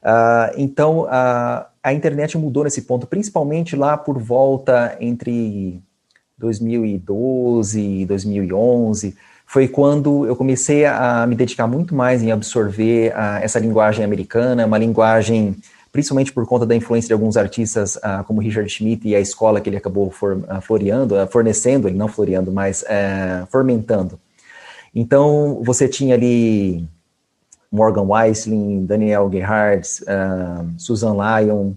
[0.02, 5.82] Uh, então, uh, a internet mudou nesse ponto, principalmente lá por volta entre
[6.36, 9.16] 2012 e 2011.
[9.50, 14.64] Foi quando eu comecei a me dedicar muito mais em absorver uh, essa linguagem americana,
[14.64, 15.56] uma linguagem,
[15.90, 19.68] principalmente por conta da influência de alguns artistas como Richard Schmidt e a escola que
[19.68, 24.20] ele acabou for, floreando, fornecendo, ele não floreando, mas eh, fomentando.
[24.94, 26.88] Então, você tinha ali
[27.72, 30.04] Morgan Weisling, Daniel Gerhardt,
[30.78, 31.72] Susan Lyon,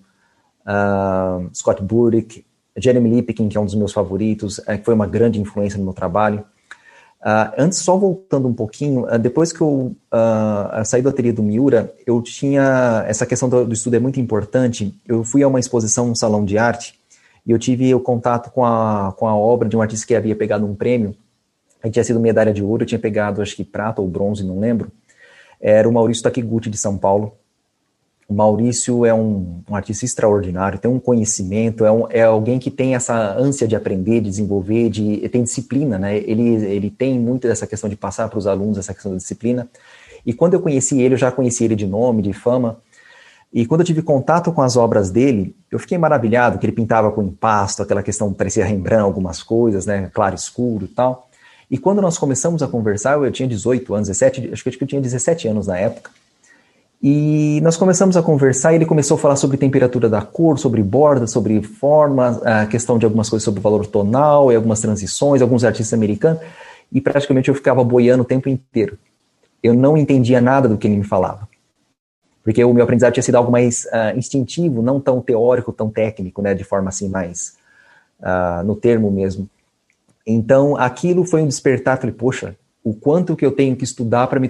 [1.51, 2.45] Scott Burdick,
[2.77, 5.85] Jeremy Lipkin, que é um dos meus favoritos, uh, que foi uma grande influência no
[5.85, 6.43] meu trabalho.
[7.23, 11.41] Uh, antes, só voltando um pouquinho, uh, depois que eu uh, saí do ateliê do
[11.41, 14.93] Miura, eu tinha essa questão do, do, estudo é muito importante.
[15.07, 16.99] Eu fui a uma exposição no salão de arte
[17.45, 20.35] e eu tive o contato com a, com a obra de um artista que havia
[20.35, 21.15] pegado um prêmio.
[21.81, 24.59] Ele tinha sido medalha de ouro, eu tinha pegado acho que prata ou bronze, não
[24.59, 24.91] lembro
[25.63, 27.37] era o Maurício Takiguchi de São Paulo.
[28.27, 32.71] O Maurício é um, um artista extraordinário, tem um conhecimento, é, um, é, alguém que
[32.71, 36.17] tem essa ânsia de aprender, de desenvolver, de tem disciplina, né?
[36.17, 39.67] Ele, ele tem muito dessa questão de passar para os alunos essa questão da disciplina.
[40.25, 42.77] E quando eu conheci ele, eu já conheci ele de nome, de fama.
[43.53, 47.11] E quando eu tive contato com as obras dele, eu fiquei maravilhado que ele pintava
[47.11, 50.09] com impasto, aquela questão parecia Rembrandt, algumas coisas, né?
[50.13, 51.29] Claro, escuro e tal.
[51.69, 55.01] E quando nós começamos a conversar, eu tinha 18 anos, 17, acho que eu tinha
[55.01, 56.09] 17 anos na época.
[57.05, 60.81] E nós começamos a conversar e ele começou a falar sobre temperatura da cor, sobre
[60.81, 65.65] borda, sobre forma, a questão de algumas coisas sobre valor tonal e algumas transições, alguns
[65.65, 66.41] artistas americanos.
[66.89, 68.97] E praticamente eu ficava boiando o tempo inteiro.
[69.61, 71.45] Eu não entendia nada do que ele me falava.
[72.41, 76.41] Porque o meu aprendizado tinha sido algo mais uh, instintivo, não tão teórico, tão técnico,
[76.41, 77.57] né, de forma assim mais
[78.21, 79.49] uh, no termo mesmo.
[80.25, 81.97] Então, aquilo foi um despertar.
[81.97, 84.49] Falei, poxa, o quanto que eu tenho que estudar para me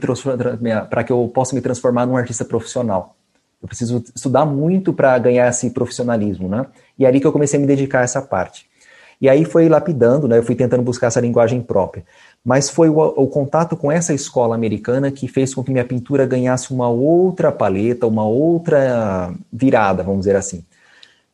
[0.90, 3.16] para que eu possa me transformar num artista profissional.
[3.62, 6.66] Eu preciso estudar muito para ganhar esse profissionalismo, né?
[6.98, 8.68] E é ali que eu comecei a me dedicar a essa parte.
[9.22, 10.38] E aí foi lapidando, né?
[10.38, 12.04] Eu fui tentando buscar essa linguagem própria.
[12.44, 16.26] Mas foi o, o, contato com essa escola americana que fez com que minha pintura
[16.26, 20.66] ganhasse uma outra paleta, uma outra virada, vamos dizer assim.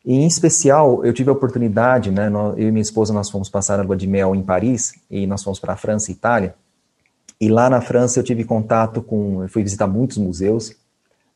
[0.06, 3.80] E, em especial, eu tive a oportunidade, né, eu e minha esposa, nós fomos passar
[3.80, 6.56] a lua de mel em Paris, e nós fomos para a França e Itália,
[7.40, 10.76] e lá na França eu tive contato com, eu fui visitar muitos museus,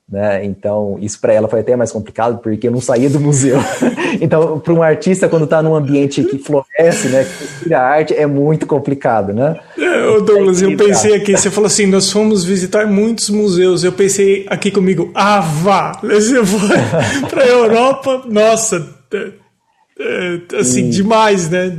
[0.10, 0.44] né?
[0.44, 3.58] Então, isso para ela foi até mais complicado, porque eu não saía do museu.
[4.20, 8.28] então, para um artista, quando está num ambiente que floresce, né, que inspira arte, é
[8.28, 9.58] muito complicado, né?
[9.78, 14.46] É, Douglas, eu pensei aqui, você falou assim, nós fomos visitar muitos museus, eu pensei
[14.50, 16.78] aqui comigo, ah, vá, você foi
[17.30, 19.32] para a Europa, nossa, é,
[20.00, 21.76] é, assim, demais, né?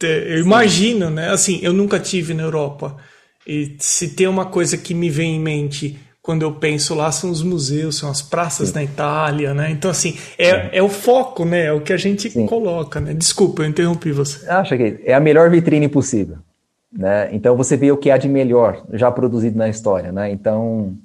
[0.00, 1.30] Eu imagino, né?
[1.30, 2.96] Assim, eu nunca tive na Europa,
[3.48, 7.30] e se tem uma coisa que me vem em mente quando eu penso lá, são
[7.30, 8.74] os museus, são as praças Sim.
[8.74, 9.70] na Itália, né?
[9.70, 10.82] Então, assim, é, é.
[10.82, 11.64] o foco, né?
[11.64, 12.44] É o que a gente Sim.
[12.44, 13.14] coloca, né?
[13.14, 14.46] Desculpa, eu interrompi você.
[14.46, 16.36] Acho que é a melhor vitrine possível,
[16.92, 17.30] né?
[17.32, 20.30] Então, você vê o que há de melhor já produzido na história, né?
[20.30, 20.98] Então,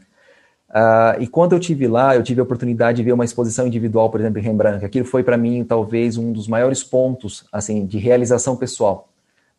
[0.72, 4.10] uh, e quando eu tive lá, eu tive a oportunidade de ver uma exposição individual,
[4.10, 4.84] por exemplo, em Rembrandt.
[4.84, 9.08] Aquilo foi para mim, talvez, um dos maiores pontos, assim, de realização pessoal.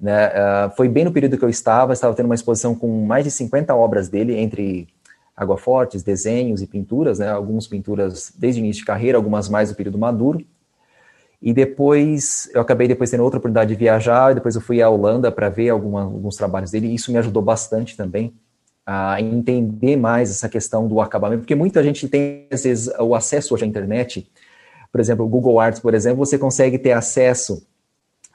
[0.04, 0.26] Né?
[0.28, 3.30] Uh, foi bem no período que eu estava, estava tendo uma exposição com mais de
[3.30, 4.86] 50 obras dele, entre
[5.56, 7.30] fortes, desenhos e pinturas, né?
[7.30, 10.44] Algumas pinturas desde o início de carreira, algumas mais do período maduro.
[11.40, 14.90] E depois, eu acabei depois tendo outra oportunidade de viajar, e depois eu fui à
[14.90, 18.34] Holanda para ver alguma, alguns trabalhos dele, e isso me ajudou bastante também
[18.84, 23.54] a entender mais essa questão do acabamento, porque muita gente tem, às vezes, o acesso
[23.54, 24.30] hoje à internet,
[24.92, 27.66] por exemplo, o Google Arts, por exemplo, você consegue ter acesso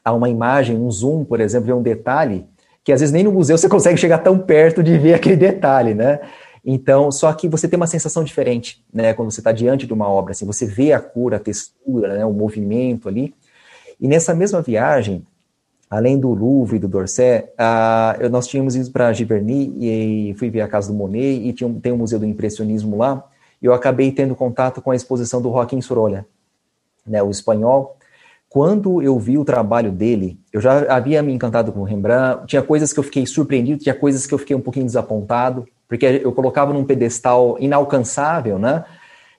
[0.03, 2.45] a uma imagem, um zoom, por exemplo, ver um detalhe,
[2.83, 5.93] que às vezes nem no museu você consegue chegar tão perto de ver aquele detalhe,
[5.93, 6.19] né?
[6.63, 10.09] Então, só que você tem uma sensação diferente, né, quando você está diante de uma
[10.09, 13.33] obra, assim, você vê a cor, a textura, né, o movimento ali.
[13.99, 15.25] E nessa mesma viagem,
[15.89, 20.62] além do Louvre e do Dorset, uh, nós tínhamos ido para Giverny e fui ver
[20.62, 23.25] a casa do Monet e tinha, tem um museu do impressionismo lá.
[23.62, 26.25] e eu acabei tendo contato com a exposição do Joaquim Sorolla,
[27.05, 27.97] né, o espanhol.
[28.49, 32.63] Quando eu vi o trabalho dele, eu já havia me encantado com o Rembrandt, tinha
[32.63, 36.31] coisas que eu fiquei surpreendido, tinha coisas que eu fiquei um pouquinho desapontado, porque eu
[36.31, 38.83] colocava num pedestal inalcançável, né?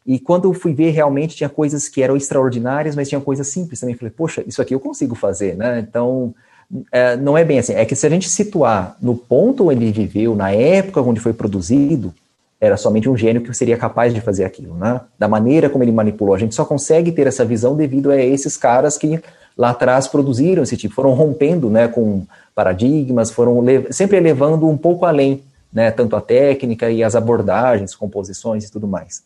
[0.07, 3.81] E quando eu fui ver, realmente tinha coisas que eram extraordinárias, mas tinha coisas simples
[3.81, 3.97] também.
[3.97, 5.81] Falei, poxa, isso aqui eu consigo fazer, né?
[5.81, 6.35] Então,
[6.91, 7.75] é, não é bem assim.
[7.75, 11.33] É que se a gente situar no ponto onde ele viveu, na época onde foi
[11.33, 12.15] produzido,
[12.61, 15.01] era somente um gênio que seria capaz de fazer aquilo, né?
[15.19, 16.35] Da maneira como ele manipulou.
[16.35, 19.21] A gente só consegue ter essa visão devido a esses caras que
[19.57, 25.05] lá atrás produziram esse tipo, foram rompendo, né, com paradigmas, foram sempre elevando um pouco
[25.05, 25.43] além,
[25.73, 29.23] né, tanto a técnica e as abordagens, composições e tudo mais.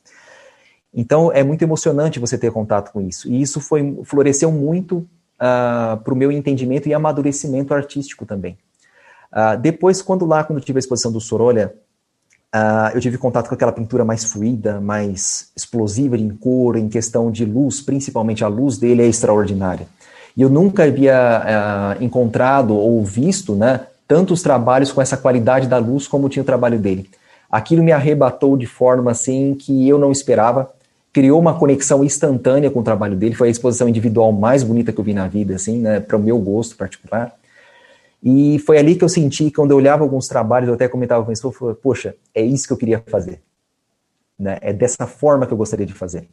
[0.93, 3.29] Então é muito emocionante você ter contato com isso.
[3.29, 5.07] E isso foi floresceu muito uh,
[5.41, 8.57] ah, para o meu entendimento e amadurecimento artístico também.
[9.33, 11.75] Uh, depois, quando lá, quando tive a exposição do Sorolha,
[12.55, 17.29] Uh, eu tive contato com aquela pintura mais fluida, mais explosiva em cor, em questão
[17.29, 19.89] de luz, principalmente a luz dele é extraordinária.
[20.37, 25.79] E eu nunca havia uh, encontrado ou visto né, tantos trabalhos com essa qualidade da
[25.79, 27.11] luz como tinha o trabalho dele.
[27.51, 30.71] Aquilo me arrebatou de forma assim que eu não esperava,
[31.13, 35.01] criou uma conexão instantânea com o trabalho dele, foi a exposição individual mais bonita que
[35.01, 37.33] eu vi na vida, assim, né, para o meu gosto particular.
[38.25, 41.31] E foi ali que eu senti, quando eu olhava alguns trabalhos, eu até comentava com
[41.31, 43.43] isso, eu falei, poxa, é isso que eu queria fazer.
[44.39, 44.57] Né?
[44.63, 46.27] É dessa forma que eu gostaria de fazer.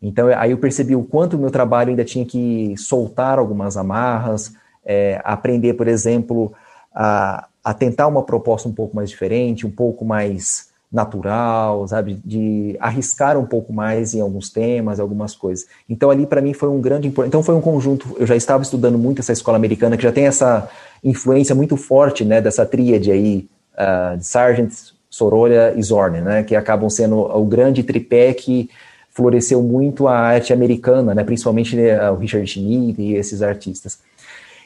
[0.00, 4.54] Então, aí eu percebi o quanto o meu trabalho ainda tinha que soltar algumas amarras,
[4.82, 6.54] é, aprender, por exemplo,
[6.94, 12.76] a, a tentar uma proposta um pouco mais diferente, um pouco mais natural, sabe, de
[12.80, 15.66] arriscar um pouco mais em alguns temas, algumas coisas.
[15.88, 18.16] Então ali para mim foi um grande então foi um conjunto.
[18.18, 20.68] Eu já estava estudando muito essa escola americana que já tem essa
[21.06, 24.72] influência muito forte, né, dessa tríade aí uh, de Sargent,
[25.08, 28.68] Sorolla e Zorn, né, que acabam sendo o grande tripé que
[29.10, 33.98] floresceu muito a arte americana, né, principalmente né, o Richard Schmidt e esses artistas.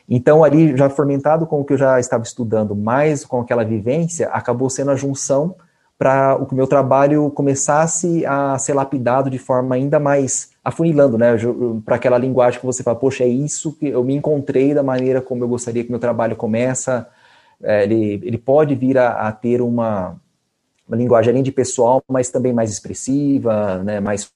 [0.09, 4.29] Então, ali, já fermentado com o que eu já estava estudando, mais com aquela vivência,
[4.31, 5.55] acabou sendo a junção
[5.96, 11.16] para o que o meu trabalho começasse a ser lapidado de forma ainda mais afunilando,
[11.16, 11.37] né,
[11.85, 15.20] para aquela linguagem que você fala, poxa, é isso que eu me encontrei da maneira
[15.20, 17.09] como eu gostaria que meu trabalho começa,
[17.62, 20.16] é, ele, ele pode vir a, a ter uma,
[20.87, 24.31] uma linguagem além de pessoal, mas também mais expressiva, né, mais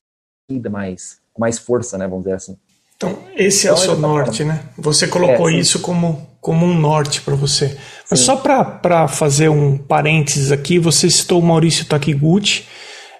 [0.70, 2.56] mais mais força, né, vamos dizer assim.
[2.96, 4.62] Então, esse é então, o seu norte, né?
[4.78, 7.76] Você colocou é, isso como, como um norte para você.
[8.08, 8.26] Mas sim.
[8.26, 12.66] só para fazer um parênteses aqui, você citou o Maurício Takiguchi.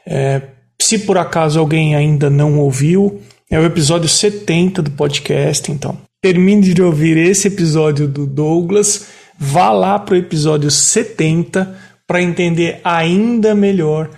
[0.07, 0.41] É,
[0.87, 5.97] se por acaso alguém ainda não ouviu, é o episódio 70 do podcast, então.
[6.21, 9.07] Termine de ouvir esse episódio do Douglas,
[9.39, 11.75] vá lá para o episódio 70
[12.07, 14.11] para entender ainda melhor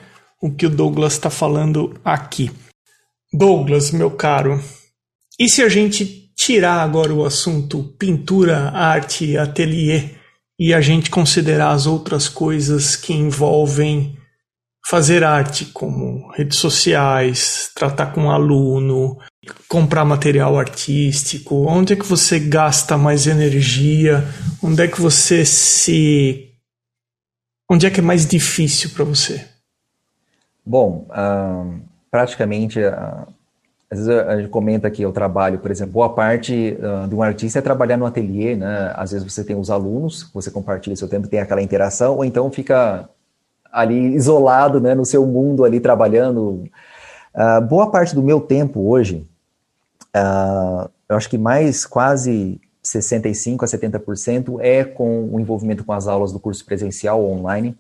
[0.43, 2.51] o que o Douglas está falando aqui.
[3.33, 4.61] Douglas, meu caro,
[5.39, 10.17] e se a gente tirar agora o assunto pintura, arte, ateliê
[10.59, 14.16] e a gente considerar as outras coisas que envolvem
[14.89, 19.19] fazer arte, como redes sociais, tratar com um aluno,
[19.69, 24.23] comprar material artístico, onde é que você gasta mais energia,
[24.63, 26.53] onde é que você se.
[27.69, 29.45] onde é que é mais difícil para você?
[30.65, 33.27] Bom, uh, praticamente uh,
[33.91, 37.23] às vezes a gente comenta que o trabalho, por exemplo, boa parte uh, de um
[37.23, 38.93] artista é trabalhar no ateliê, né?
[38.95, 42.51] Às vezes você tem os alunos, você compartilha seu tempo, tem aquela interação, ou então
[42.53, 43.09] fica
[43.77, 46.65] ali isolado, né, no seu mundo ali trabalhando.
[47.35, 49.29] Uh, boa parte do meu tempo hoje,
[50.17, 56.09] uh, eu acho que mais quase 65 a 70% é com o envolvimento com as
[56.09, 57.77] aulas do curso presencial online.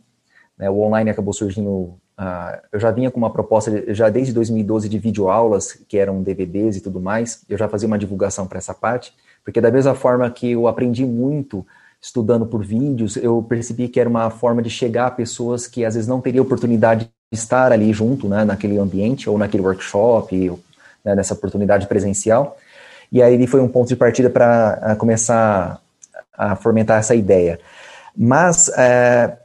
[0.58, 0.68] Né?
[0.68, 4.98] O online acabou surgindo Uh, eu já vinha com uma proposta, já desde 2012, de
[4.98, 9.12] videoaulas, que eram DVDs e tudo mais, eu já fazia uma divulgação para essa parte,
[9.44, 11.62] porque da mesma forma que eu aprendi muito
[12.06, 15.94] estudando por vídeos, eu percebi que era uma forma de chegar a pessoas que às
[15.94, 20.60] vezes não teriam oportunidade de estar ali junto, né, naquele ambiente, ou naquele workshop, ou,
[21.04, 22.56] né, nessa oportunidade presencial,
[23.10, 25.80] e aí foi um ponto de partida para começar
[26.32, 27.58] a fomentar essa ideia.
[28.16, 29.38] Mas, é,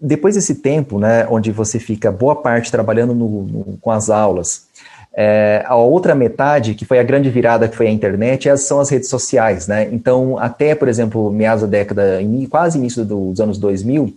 [0.00, 4.66] depois desse tempo, né, onde você fica boa parte trabalhando no, no, com as aulas,
[5.14, 8.80] é, a outra metade, que foi a grande virada, que foi a internet, essas são
[8.80, 9.88] as redes sociais, né?
[9.92, 12.18] Então, até, por exemplo, meados da década,
[12.50, 14.14] quase início dos anos 2000,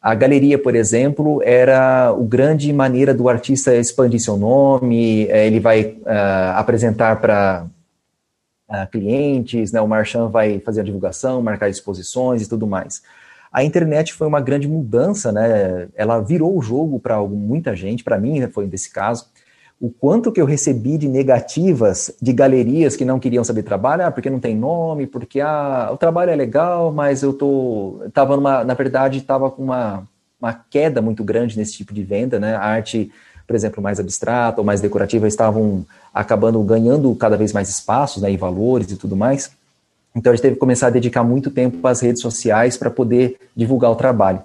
[0.00, 5.58] a galeria, por exemplo, era o grande maneira do artista expandir seu nome, é, ele
[5.58, 7.66] vai uh, apresentar para
[8.68, 9.80] uh, clientes, né?
[9.80, 13.02] o Marchand vai fazer a divulgação, marcar exposições e tudo mais.
[13.50, 15.88] a internet foi uma grande mudança, né?
[15.96, 19.26] Ela virou o jogo para muita gente, para mim né, foi desse caso.
[19.78, 24.30] O quanto que eu recebi de negativas de galerias que não queriam saber trabalhar, porque
[24.30, 28.72] não tem nome, porque ah, o trabalho é legal, mas eu tô tava numa, na
[28.72, 30.04] verdade, estava com uma,
[30.40, 32.56] uma queda muito grande nesse tipo de venda, né?
[32.56, 33.12] A arte,
[33.46, 38.32] por exemplo, mais abstrata ou mais decorativa estavam acabando ganhando cada vez mais espaços, né,
[38.32, 39.50] e valores e tudo mais.
[40.14, 43.38] Então a gente teve que começar a dedicar muito tempo às redes sociais para poder
[43.54, 44.42] divulgar o trabalho.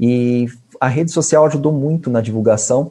[0.00, 0.46] E
[0.80, 2.90] a rede social ajudou muito na divulgação.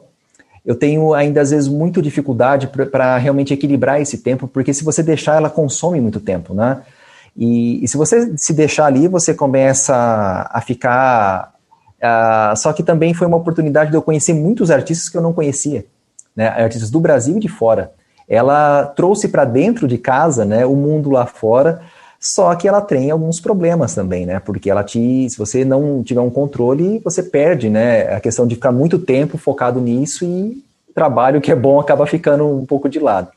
[0.66, 5.00] Eu tenho ainda às vezes muito dificuldade para realmente equilibrar esse tempo, porque se você
[5.00, 6.82] deixar, ela consome muito tempo, né?
[7.36, 9.94] E, e se você se deixar ali, você começa
[10.50, 11.54] a ficar.
[11.98, 15.32] Uh, só que também foi uma oportunidade de eu conhecer muitos artistas que eu não
[15.32, 15.86] conhecia,
[16.34, 16.48] né?
[16.48, 17.92] Artistas do Brasil e de fora.
[18.28, 21.80] Ela trouxe para dentro de casa, né, o mundo lá fora
[22.26, 24.40] só que ela tem alguns problemas também, né?
[24.40, 28.12] Porque ela te, se você não tiver um controle, você perde, né?
[28.12, 30.60] A questão de ficar muito tempo focado nisso e
[30.92, 33.30] trabalho que é bom acaba ficando um pouco de lado.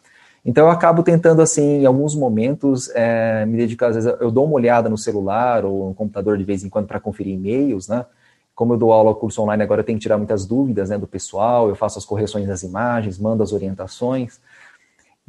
[0.44, 4.46] Então eu acabo tentando, assim, em alguns momentos, é, me dedicar, às vezes eu dou
[4.46, 8.08] uma olhada no celular ou no computador de vez em quando para conferir e-mails, né?
[8.56, 11.06] Como eu dou aula curso online agora, eu tenho que tirar muitas dúvidas né, do
[11.06, 14.40] pessoal, eu faço as correções das imagens, mando as orientações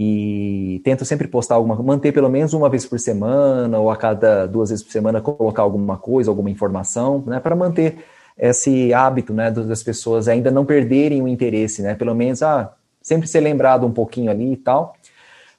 [0.03, 4.47] e tento sempre postar alguma, manter pelo menos uma vez por semana ou a cada
[4.47, 7.99] duas vezes por semana colocar alguma coisa, alguma informação, né, para manter
[8.39, 12.73] esse hábito, né, das pessoas ainda não perderem o interesse, né, pelo menos, ah,
[13.03, 14.95] sempre ser lembrado um pouquinho ali e tal,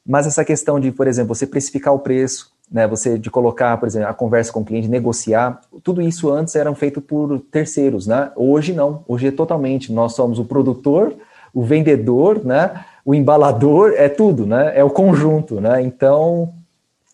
[0.04, 3.88] mas essa questão de, por exemplo, você precificar o preço, né, você de colocar, por
[3.88, 8.32] exemplo, a conversa com o cliente, negociar, tudo isso antes era feito por terceiros, né,
[8.36, 11.14] hoje não, hoje é totalmente, nós somos o produtor,
[11.54, 14.72] o vendedor, né, o embalador é tudo, né?
[14.76, 15.82] É o conjunto, né?
[15.82, 16.54] Então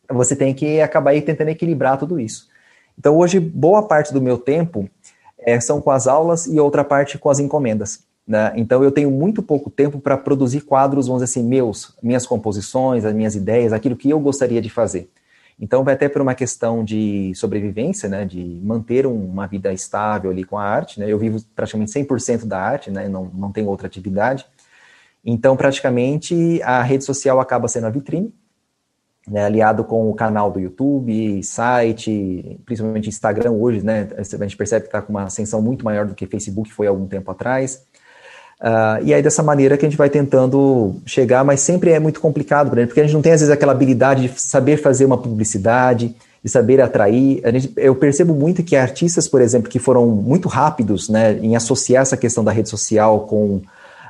[0.10, 2.48] você tem que acabar aí tentando equilibrar tudo isso.
[2.98, 4.90] Então hoje boa parte do meu tempo
[5.40, 8.06] é, são com as aulas e outra parte com as encomendas.
[8.28, 8.52] Né?
[8.58, 13.06] Então eu tenho muito pouco tempo para produzir quadros, vamos dizer assim, meus, minhas composições,
[13.06, 15.10] as minhas ideias, aquilo que eu gostaria de fazer.
[15.60, 20.44] Então vai até por uma questão de sobrevivência, né, de manter uma vida estável ali
[20.44, 21.12] com a arte, né?
[21.12, 23.10] Eu vivo praticamente 100% da arte, né?
[23.10, 24.46] Não, não tenho outra atividade.
[25.24, 28.34] Então, praticamente, a rede social acaba sendo a vitrine,
[29.28, 34.84] né, aliado com o canal do YouTube, site, principalmente Instagram hoje, né, a gente percebe
[34.84, 37.84] que está com uma ascensão muito maior do que Facebook foi há algum tempo atrás.
[38.60, 42.20] Uh, e aí, dessa maneira que a gente vai tentando chegar, mas sempre é muito
[42.20, 46.16] complicado, porque a gente não tem, às vezes, aquela habilidade de saber fazer uma publicidade,
[46.44, 47.42] de saber atrair.
[47.52, 52.02] Gente, eu percebo muito que artistas, por exemplo, que foram muito rápidos né, em associar
[52.02, 53.62] essa questão da rede social com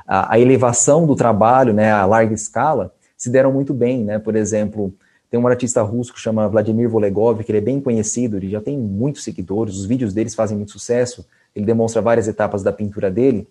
[0.08, 4.18] a, a, elevação do trabalho, né, a larga escala, se deram muito bem, né?
[4.18, 4.94] Por exemplo,
[5.30, 8.60] tem um artista russo que chama Vladimir Volegov, que ele é bem conhecido, ele já
[8.60, 13.10] tem muitos seguidores, os vídeos deles fazem muito sucesso, ele demonstra várias etapas da pintura
[13.10, 13.46] dele,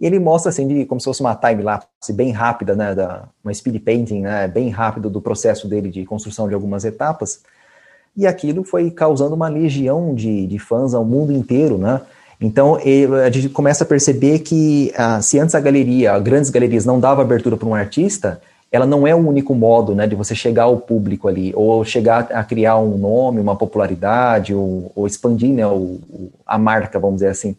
[0.00, 3.52] e ele mostra assim, de, como se fosse uma time-lapse bem rápida, né, da, uma
[3.52, 7.42] speed painting, né, bem rápido do processo dele de construção de algumas etapas,
[8.16, 12.00] e aquilo foi causando uma legião de, de fãs ao mundo inteiro, né,
[12.42, 16.98] então, a gente começa a perceber que ah, se antes a galeria, grandes galerias, não
[16.98, 18.40] dava abertura para um artista,
[18.72, 22.28] ela não é o único modo né, de você chegar ao público ali, ou chegar
[22.32, 26.00] a criar um nome, uma popularidade, ou, ou expandir né, o,
[26.46, 27.54] a marca, vamos dizer assim.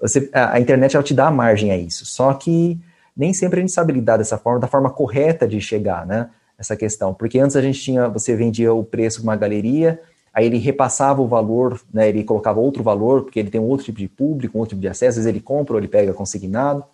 [0.00, 2.78] Você, a, internet ela te dá margem a isso, só que
[3.16, 6.28] nem sempre a gente sabe lidar dessa forma, da forma correta de chegar, né?
[6.58, 7.12] Essa questão.
[7.12, 10.00] Porque antes a gente tinha, você vendia o preço para uma galeria,
[10.36, 13.86] aí ele repassava o valor, né, ele colocava outro valor, porque ele tem um outro
[13.86, 16.12] tipo de público, um outro tipo de acesso, às vezes ele compra ou ele pega
[16.12, 16.84] consignado.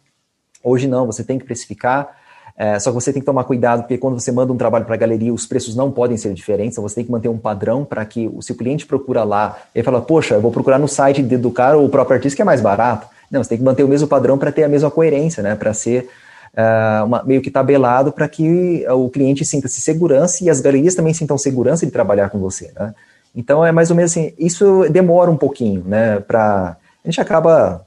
[0.63, 2.17] Hoje não, você tem que precificar,
[2.57, 4.95] é, só que você tem que tomar cuidado, porque quando você manda um trabalho para
[4.95, 7.85] a galeria, os preços não podem ser diferentes, então você tem que manter um padrão
[7.85, 11.21] para que, se o cliente procura lá, ele fala, poxa, eu vou procurar no site
[11.21, 13.09] do cara ou o próprio artista que é mais barato.
[13.29, 15.75] Não, você tem que manter o mesmo padrão para ter a mesma coerência, né, para
[15.75, 16.09] ser
[16.57, 21.13] uh, uma, meio que tabelado para que o cliente sinta-se segurança e as galerias também
[21.13, 22.95] sintam segurança de trabalhar com você, né.
[23.35, 26.21] Então é mais ou menos assim, isso demora um pouquinho, né?
[26.21, 27.87] Pra, a gente acaba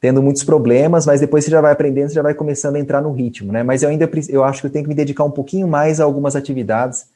[0.00, 3.00] tendo muitos problemas, mas depois você já vai aprendendo, você já vai começando a entrar
[3.00, 3.62] no ritmo, né?
[3.62, 6.04] Mas eu ainda eu acho que eu tenho que me dedicar um pouquinho mais a
[6.04, 7.06] algumas atividades.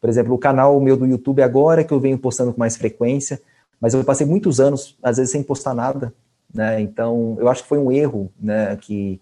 [0.00, 3.40] Por exemplo, o canal meu do YouTube agora que eu venho postando com mais frequência,
[3.80, 6.12] mas eu passei muitos anos às vezes sem postar nada,
[6.52, 6.80] né?
[6.80, 8.76] Então eu acho que foi um erro, né?
[8.80, 9.20] Que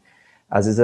[0.51, 0.81] às vezes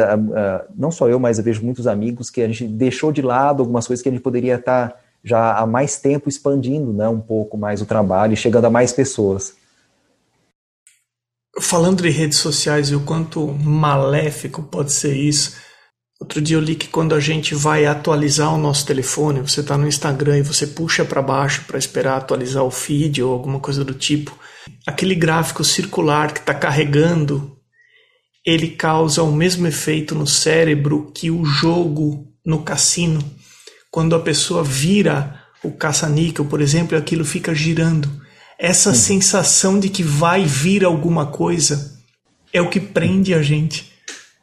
[0.76, 3.86] não só eu, mas eu vejo muitos amigos que a gente deixou de lado algumas
[3.86, 7.56] coisas que a gente poderia estar tá já há mais tempo expandindo né, um pouco
[7.56, 9.54] mais o trabalho e chegando a mais pessoas.
[11.60, 15.56] Falando de redes sociais e o quanto maléfico pode ser isso,
[16.20, 19.78] Outro dia eu li que quando a gente vai atualizar o nosso telefone, você está
[19.78, 23.84] no Instagram e você puxa para baixo para esperar atualizar o feed ou alguma coisa
[23.84, 24.36] do tipo,
[24.84, 27.56] aquele gráfico circular que está carregando,
[28.44, 33.20] ele causa o mesmo efeito no cérebro que o jogo no cassino.
[33.90, 38.10] Quando a pessoa vira o caça-níquel, por exemplo, aquilo fica girando.
[38.58, 41.98] Essa sensação de que vai vir alguma coisa
[42.52, 43.92] é o que prende a gente.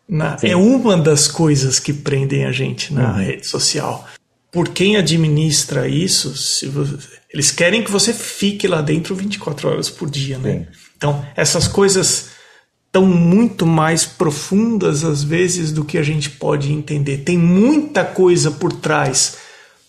[0.08, 3.18] Na, é uma das coisas que prendem a gente na uhum.
[3.18, 4.08] rede social.
[4.52, 6.72] Por quem administra isso, você,
[7.34, 10.60] eles querem que você fique lá dentro 24 horas por dia, né?
[10.60, 10.80] Sim.
[10.96, 12.30] Então, essas coisas
[12.96, 17.18] estão muito mais profundas às vezes do que a gente pode entender.
[17.20, 19.38] Tem muita coisa por trás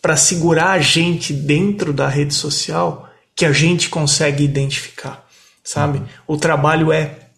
[0.03, 5.25] para segurar a gente dentro da rede social que a gente consegue identificar,
[5.63, 5.99] sabe?
[5.99, 6.07] Uhum.
[6.27, 7.29] O trabalho é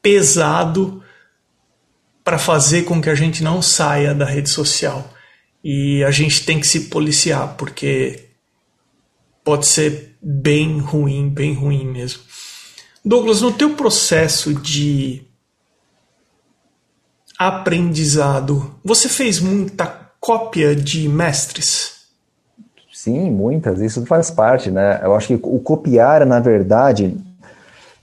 [0.00, 1.02] pesado
[2.22, 5.12] para fazer com que a gente não saia da rede social.
[5.64, 8.28] E a gente tem que se policiar, porque
[9.44, 12.22] pode ser bem ruim, bem ruim mesmo.
[13.04, 15.22] Douglas, no teu processo de
[17.36, 19.86] aprendizado, você fez muita
[20.20, 22.02] cópia de mestres?
[22.92, 23.80] Sim, muitas.
[23.80, 25.00] Isso faz parte, né?
[25.02, 27.16] Eu acho que o copiar, na verdade,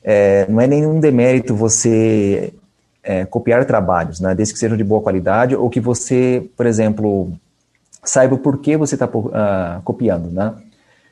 [0.04, 2.54] é, não é nenhum demérito você
[3.02, 4.36] é, copiar trabalhos, né?
[4.36, 7.32] Desde que sejam de boa qualidade ou que você, por exemplo,
[8.04, 10.54] saiba o porquê você está uh, ah, copiando, né?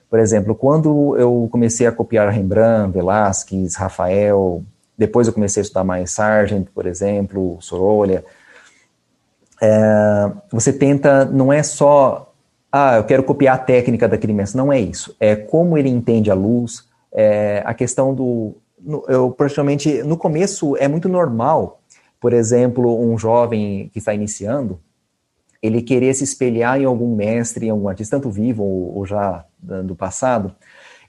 [0.10, 4.64] Por exemplo, quando eu comecei a copiar Rembrandt, Velázquez, Rafael,
[4.98, 8.24] depois eu comecei a estudar mais Sargent, por exemplo, Sorolla,
[9.62, 12.34] é, você tenta, não é só,
[12.72, 15.16] ah, eu quero copiar a técnica daquele mestre, não é isso.
[15.20, 18.56] É como ele entende a luz, é a questão do,
[19.08, 21.82] eu praticamente, no começo é muito normal,
[22.20, 24.80] por exemplo, um jovem que está iniciando,
[25.62, 29.46] ele querer se espelhar em algum mestre, em algum artista, tanto vivo ou, ou já
[29.60, 30.56] do passado,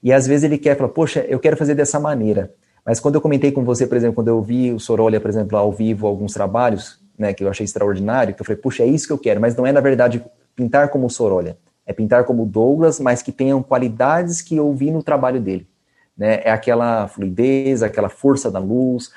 [0.03, 2.53] e às vezes ele quer falar, poxa, eu quero fazer dessa maneira.
[2.85, 5.59] Mas quando eu comentei com você, por exemplo, quando eu vi o Sorolha, por exemplo,
[5.59, 9.07] ao vivo, alguns trabalhos, né, que eu achei extraordinário, que eu falei, puxa, é isso
[9.07, 10.25] que eu quero, mas não é, na verdade,
[10.55, 14.91] pintar como o Sorolha, é pintar como Douglas, mas que tenham qualidades que eu vi
[14.91, 15.69] no trabalho dele.
[16.17, 16.41] Né?
[16.45, 19.13] É aquela fluidez, aquela força da luz,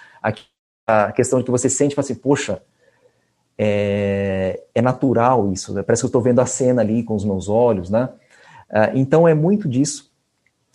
[0.88, 2.62] a questão de que você sente, assim, poxa,
[3.58, 5.84] é, é natural isso, né?
[5.84, 8.10] parece que eu estou vendo a cena ali com os meus olhos, né?
[8.70, 10.12] Uh, então é muito disso.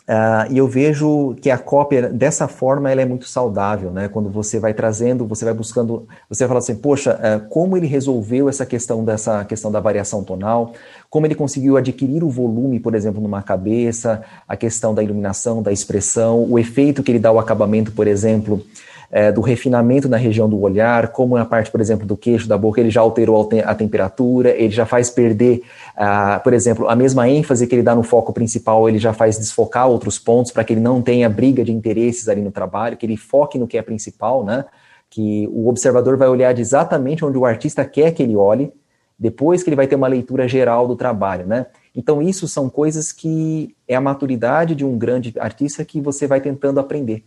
[0.09, 4.07] Uh, e eu vejo que a cópia, dessa forma, ela é muito saudável, né?
[4.07, 7.89] Quando você vai trazendo, você vai buscando, você vai falar assim, poxa, uh, como ele
[7.89, 10.75] resolveu essa questão dessa questão da variação tonal,
[11.11, 15.73] como ele conseguiu adquirir o volume, por exemplo, numa cabeça, a questão da iluminação, da
[15.73, 18.65] expressão, o efeito que ele dá ao acabamento, por exemplo,
[19.11, 22.59] é, do refinamento na região do olhar, como na parte, por exemplo, do queixo, da
[22.59, 25.63] boca, ele já alterou a temperatura, ele já faz perder,
[25.97, 29.39] uh, por exemplo, a mesma ênfase que ele dá no foco principal, ele já faz
[29.39, 33.07] desfocar outros pontos para que ele não tenha briga de interesses ali no trabalho, que
[33.07, 34.65] ele foque no que é principal, né?
[35.09, 38.73] Que o observador vai olhar exatamente onde o artista quer que ele olhe,
[39.19, 41.67] depois que ele vai ter uma leitura geral do trabalho, né?
[41.95, 46.41] Então, isso são coisas que é a maturidade de um grande artista que você vai
[46.41, 47.25] tentando aprender.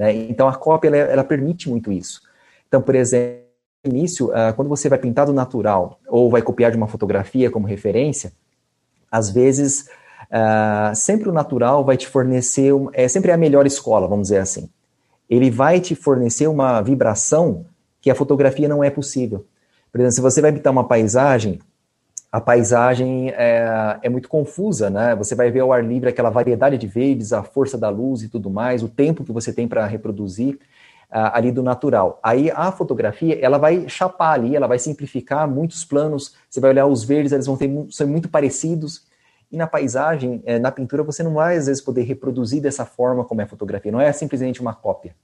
[0.00, 0.14] Né?
[0.14, 2.22] Então, a cópia, ela, ela, permite muito isso.
[2.66, 3.42] Então, por exemplo,
[3.84, 7.50] no início, uh, quando você vai pintar do natural ou vai copiar de uma fotografia
[7.50, 8.32] como referência,
[9.12, 9.90] às vezes,
[10.30, 14.38] uh, sempre o natural vai te fornecer, um, é sempre a melhor escola, vamos dizer
[14.38, 14.70] assim.
[15.28, 17.66] Ele vai te fornecer uma vibração
[18.00, 19.44] que a fotografia não é possível.
[19.92, 21.60] Por exemplo, se você vai pintar uma paisagem,
[22.32, 25.16] a paisagem é, é, muito confusa, né?
[25.16, 28.28] Você vai ver ao ar livre aquela variedade de verdes, a força da luz e
[28.28, 30.54] tudo mais, o tempo que você tem para reproduzir
[31.10, 32.20] uh, ali do natural.
[32.22, 36.36] Aí a fotografia, ela vai chapar ali, ela vai simplificar muitos planos.
[36.48, 39.08] Você vai olhar os verdes, eles vão ter, ser muito parecidos.
[39.50, 43.24] E na paisagem, eh, na pintura, você não vai às vezes poder reproduzir dessa forma
[43.24, 43.90] como é a fotografia.
[43.90, 45.16] Não é simplesmente uma cópia.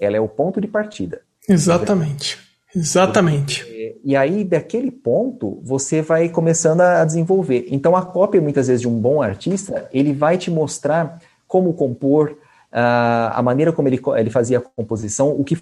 [0.00, 1.22] Ela é o ponto de partida.
[1.48, 2.49] Exatamente.
[2.74, 3.66] Exatamente.
[4.04, 7.66] E, aí, daquele ponto, você vai começando a desenvolver.
[7.68, 12.30] Então, a cópia, muitas vezes, de um bom artista, ele vai te mostrar como compor,
[12.72, 15.58] uh, a maneira como ele, ele fazia a composição, o que.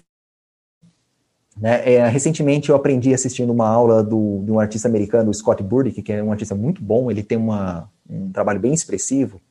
[1.57, 1.93] Né?
[1.93, 6.13] É, recentemente, eu aprendi assistindo uma aula do, de um artista americano, Scott Burdick, que
[6.13, 9.41] é um artista muito bom, ele tem uma, um trabalho bem expressivo.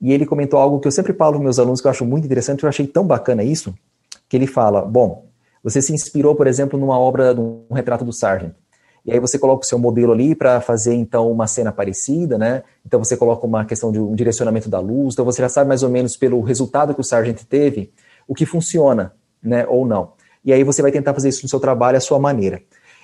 [0.00, 2.24] E ele comentou algo que eu sempre falo para meus alunos, que eu acho muito
[2.24, 3.74] interessante, eu achei tão bacana isso,
[4.28, 5.24] que ele fala, bom,
[5.64, 8.52] você se inspirou, por exemplo, numa obra, num retrato do Sargent.
[9.06, 12.62] E aí você coloca o seu modelo ali para fazer, então, uma cena parecida, né?
[12.86, 15.82] Então você coloca uma questão de um direcionamento da luz, então você já sabe mais
[15.82, 17.92] ou menos pelo resultado que o Sargent teve,
[18.28, 19.12] o que funciona,
[19.42, 20.12] né, ou não.
[20.44, 22.62] E aí você vai tentar fazer isso no seu trabalho à sua maneira.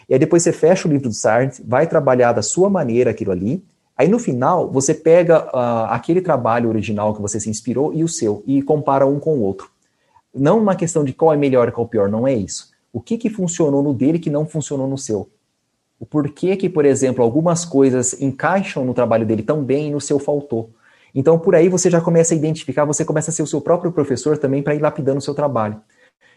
[0.08, 3.32] e aí depois você fecha o livro do Sartre, vai trabalhar da sua maneira aquilo
[3.32, 3.64] ali,
[3.96, 8.08] aí no final você pega uh, aquele trabalho original que você se inspirou e o
[8.08, 9.70] seu, e compara um com o outro.
[10.34, 12.70] Não uma questão de qual é melhor e qual é pior, não é isso.
[12.92, 15.28] O que, que funcionou no dele que não funcionou no seu?
[15.98, 20.00] O porquê que, por exemplo, algumas coisas encaixam no trabalho dele tão bem e no
[20.00, 20.70] seu faltou.
[21.14, 23.92] Então, por aí você já começa a identificar, você começa a ser o seu próprio
[23.92, 25.80] professor também para ir lapidando o seu trabalho.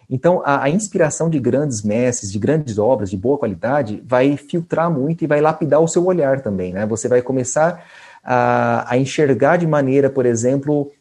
[0.10, 4.91] Então, a, a, inspiração de grandes mestres, de grandes obras, de boa qualidade, vai filtrar
[4.91, 6.86] muito e vai lapidar o seu olhar também, né?
[6.86, 7.86] Você vai começar
[8.24, 10.91] a, a enxergar de maneira, por exemplo,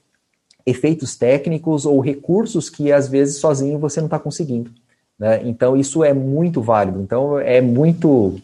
[0.66, 4.70] efeitos técnicos ou recursos que às vezes sozinho você não está conseguindo.
[5.18, 5.40] Né?
[5.44, 7.00] Então, isso é muito válido.
[7.00, 8.40] Então, é muito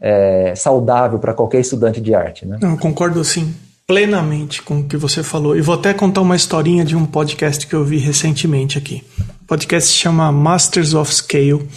[0.00, 2.46] é, saudável para qualquer estudante de arte.
[2.46, 2.58] Né?
[2.62, 3.54] Eu concordo, assim,
[3.86, 5.56] plenamente com o que você falou.
[5.56, 9.02] E vou até contar uma historinha de um podcast que eu vi recentemente aqui.
[9.42, 11.68] O podcast se chama Masters of Scale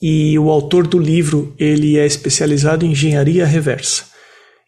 [0.00, 4.04] e o autor do livro ele é especializado em engenharia reversa.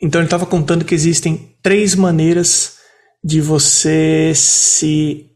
[0.01, 2.74] Então ele estava contando que existem três maneiras
[3.25, 5.31] de você se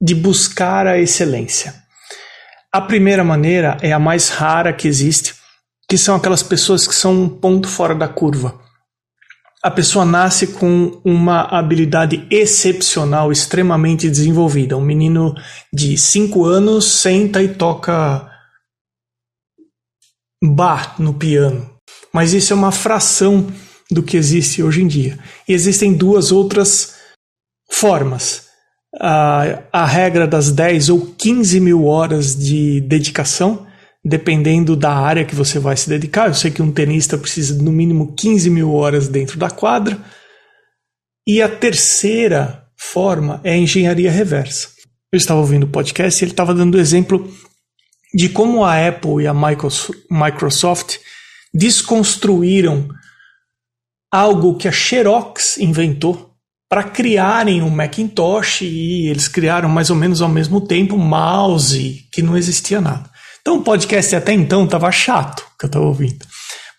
[0.00, 1.74] de buscar a excelência.
[2.72, 5.34] A primeira maneira é a mais rara que existe,
[5.88, 8.60] que são aquelas pessoas que são um ponto fora da curva
[9.62, 14.76] a pessoa nasce com uma habilidade excepcional, extremamente desenvolvida.
[14.76, 15.34] Um menino
[15.72, 18.30] de 5 anos senta e toca
[20.42, 21.68] bar no piano.
[22.12, 23.48] Mas isso é uma fração
[23.90, 25.18] do que existe hoje em dia.
[25.48, 26.94] E existem duas outras
[27.78, 28.48] formas.
[29.00, 33.66] A, a regra das 10 ou 15 mil horas de dedicação
[34.04, 36.28] dependendo da área que você vai se dedicar.
[36.28, 39.98] Eu sei que um tenista precisa de no mínimo 15 mil horas dentro da quadra.
[41.26, 44.68] E a terceira forma é a engenharia reversa.
[45.12, 47.30] Eu estava ouvindo o podcast e ele estava dando exemplo
[48.14, 50.96] de como a Apple e a Microsoft
[51.52, 52.88] desconstruíram
[54.10, 56.27] algo que a Xerox inventou
[56.68, 62.06] para criarem um Macintosh e eles criaram mais ou menos ao mesmo tempo um mouse
[62.12, 63.10] que não existia nada.
[63.40, 66.26] Então o podcast até então estava chato que eu estava ouvindo.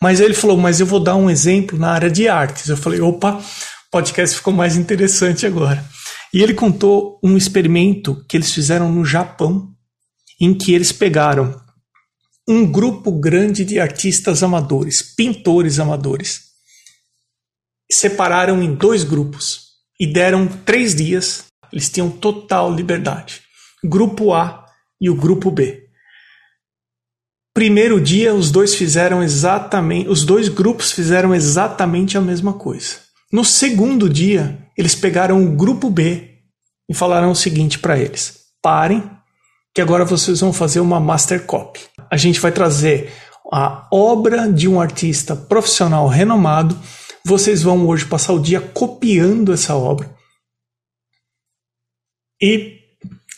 [0.01, 2.69] Mas ele falou, mas eu vou dar um exemplo na área de artes.
[2.69, 5.83] Eu falei, opa, o podcast ficou mais interessante agora.
[6.31, 9.73] E ele contou um experimento que eles fizeram no Japão,
[10.39, 11.59] em que eles pegaram
[12.47, 16.41] um grupo grande de artistas amadores, pintores amadores,
[17.91, 19.68] separaram em dois grupos
[19.99, 21.45] e deram três dias.
[21.71, 23.41] Eles tinham total liberdade.
[23.83, 24.65] Grupo A
[24.99, 25.89] e o grupo B.
[27.53, 32.97] Primeiro dia, os dois fizeram exatamente, os dois grupos fizeram exatamente a mesma coisa.
[33.31, 36.29] No segundo dia, eles pegaram o grupo B
[36.89, 39.03] e falaram o seguinte para eles: parem,
[39.73, 41.81] que agora vocês vão fazer uma master copy.
[42.09, 43.11] A gente vai trazer
[43.51, 46.77] a obra de um artista profissional renomado.
[47.23, 50.15] Vocês vão hoje passar o dia copiando essa obra.
[52.41, 52.79] E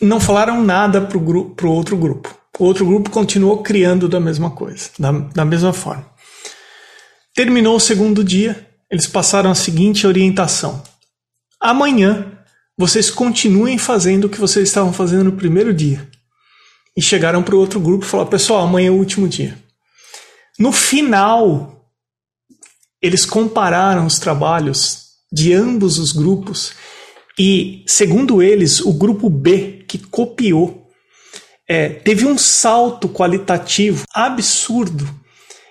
[0.01, 2.35] não falaram nada para o outro grupo.
[2.59, 6.05] O outro grupo continuou criando da mesma coisa, da, da mesma forma.
[7.33, 10.83] Terminou o segundo dia, eles passaram a seguinte orientação:
[11.59, 12.37] amanhã
[12.77, 16.07] vocês continuem fazendo o que vocês estavam fazendo no primeiro dia.
[16.95, 19.57] E chegaram para o outro grupo e falaram: pessoal, amanhã é o último dia.
[20.59, 21.80] No final,
[23.01, 26.73] eles compararam os trabalhos de ambos os grupos
[27.39, 30.81] e, segundo eles, o grupo B, que copiou
[31.67, 35.07] é, teve um salto qualitativo absurdo.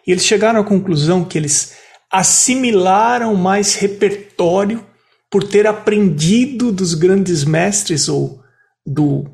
[0.06, 1.76] E eles chegaram à conclusão que eles
[2.10, 4.84] assimilaram mais repertório
[5.30, 8.42] por ter aprendido dos grandes mestres ou
[8.84, 9.26] do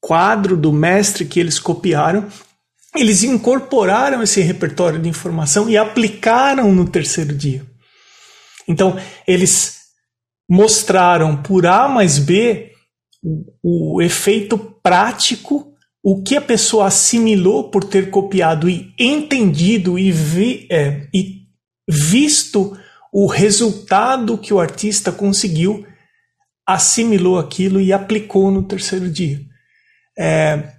[0.00, 2.26] quadro do mestre que eles copiaram.
[2.94, 7.64] Eles incorporaram esse repertório de informação e aplicaram no terceiro dia.
[8.66, 9.80] Então, eles
[10.48, 12.72] mostraram por A mais B
[13.22, 15.70] o, o efeito prático
[16.02, 21.42] o que a pessoa assimilou por ter copiado e entendido e, vi, é, e
[21.88, 22.76] visto
[23.12, 25.86] o resultado que o artista conseguiu,
[26.66, 29.40] assimilou aquilo e aplicou no terceiro dia.
[30.18, 30.72] É,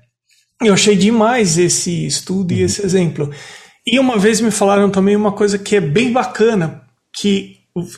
[0.62, 3.32] eu achei demais esse estudo e esse exemplo.
[3.86, 6.82] E uma vez me falaram também uma coisa que é bem bacana,
[7.16, 7.58] que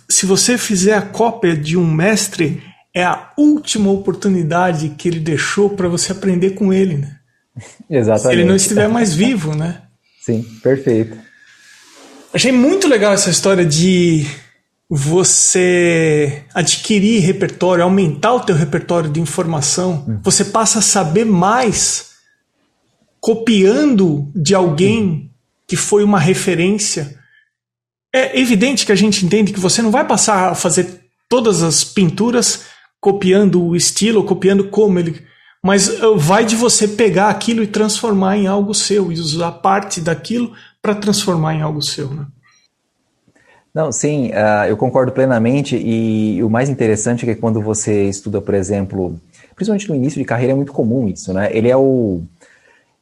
[0.09, 5.72] se você fizer a cópia de um mestre, é a última oportunidade que ele deixou
[5.72, 7.18] para você aprender com ele, né?
[7.89, 8.28] Exatamente.
[8.28, 9.82] Se ele não estiver mais vivo, né?
[10.22, 11.18] Sim, perfeito.
[12.34, 14.26] Achei muito legal essa história de
[14.89, 20.05] você adquirir repertório, aumentar o teu repertório de informação.
[20.07, 20.20] Hum.
[20.24, 22.12] Você passa a saber mais
[23.24, 25.32] copiando de alguém
[25.66, 27.18] que foi uma referência.
[28.14, 31.00] É evidente que a gente entende que você não vai passar a fazer
[31.30, 32.66] todas as pinturas
[33.00, 35.24] copiando o estilo, copiando como ele.
[35.64, 40.02] Mas uh, vai de você pegar aquilo e transformar em algo seu, e usar parte
[40.02, 40.52] daquilo
[40.82, 42.10] para transformar em algo seu.
[42.10, 42.26] Né?
[43.74, 45.78] Não, sim, uh, eu concordo plenamente.
[45.78, 49.18] E o mais interessante é que quando você estuda, por exemplo,
[49.56, 51.50] principalmente no início de carreira, é muito comum isso, né?
[51.54, 52.22] Ele é o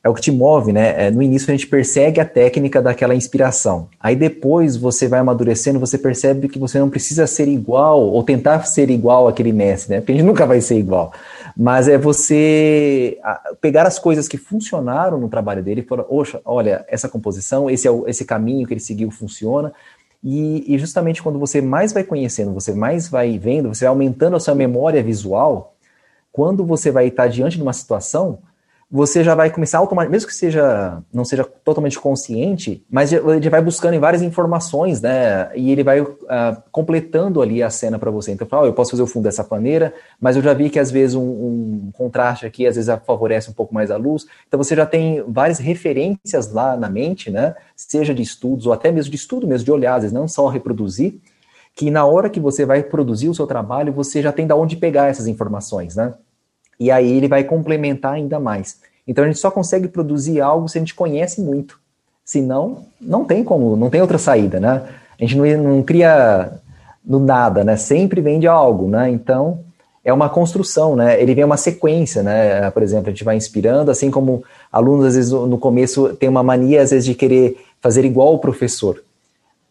[0.03, 1.07] é o que te move, né?
[1.07, 3.87] É, no início a gente persegue a técnica daquela inspiração.
[3.99, 8.63] Aí depois você vai amadurecendo, você percebe que você não precisa ser igual ou tentar
[8.63, 10.01] ser igual àquele mestre, né?
[10.01, 11.13] Porque a gente nunca vai ser igual.
[11.55, 13.19] Mas é você
[13.59, 17.87] pegar as coisas que funcionaram no trabalho dele e falar, oxa, olha, essa composição, esse,
[17.87, 19.71] é o, esse caminho que ele seguiu funciona.
[20.23, 24.35] E, e justamente quando você mais vai conhecendo, você mais vai vendo, você vai aumentando
[24.35, 25.75] a sua memória visual,
[26.31, 28.39] quando você vai estar diante de uma situação,
[28.91, 33.61] você já vai começar automaticamente, mesmo que seja não seja totalmente consciente, mas ele vai
[33.61, 35.49] buscando em várias informações, né?
[35.55, 36.17] E ele vai uh,
[36.73, 38.33] completando ali a cena para você.
[38.33, 40.77] Então, fala, oh, eu posso fazer o fundo dessa maneira, mas eu já vi que
[40.77, 44.25] às vezes um, um, contraste aqui às vezes favorece um pouco mais a luz.
[44.45, 47.55] Então você já tem várias referências lá na mente, né?
[47.73, 50.49] Seja de estudos ou até mesmo de estudo mesmo de olhar, às vezes não só
[50.49, 51.15] reproduzir,
[51.73, 54.75] que na hora que você vai produzir o seu trabalho, você já tem da onde
[54.75, 56.13] pegar essas informações, né?
[56.81, 58.79] E aí ele vai complementar ainda mais.
[59.07, 61.79] Então a gente só consegue produzir algo se a gente conhece muito.
[62.25, 64.81] Senão, não tem como, não tem outra saída, né?
[65.19, 66.53] A gente não, não cria
[67.05, 67.77] no nada, né?
[67.77, 69.11] Sempre vem de algo, né?
[69.11, 69.59] Então,
[70.03, 71.21] é uma construção, né?
[71.21, 72.71] Ele vem uma sequência, né?
[72.71, 76.41] Por exemplo, a gente vai inspirando, assim como alunos, às vezes, no começo, tem uma
[76.41, 79.03] mania, às vezes, de querer fazer igual o professor.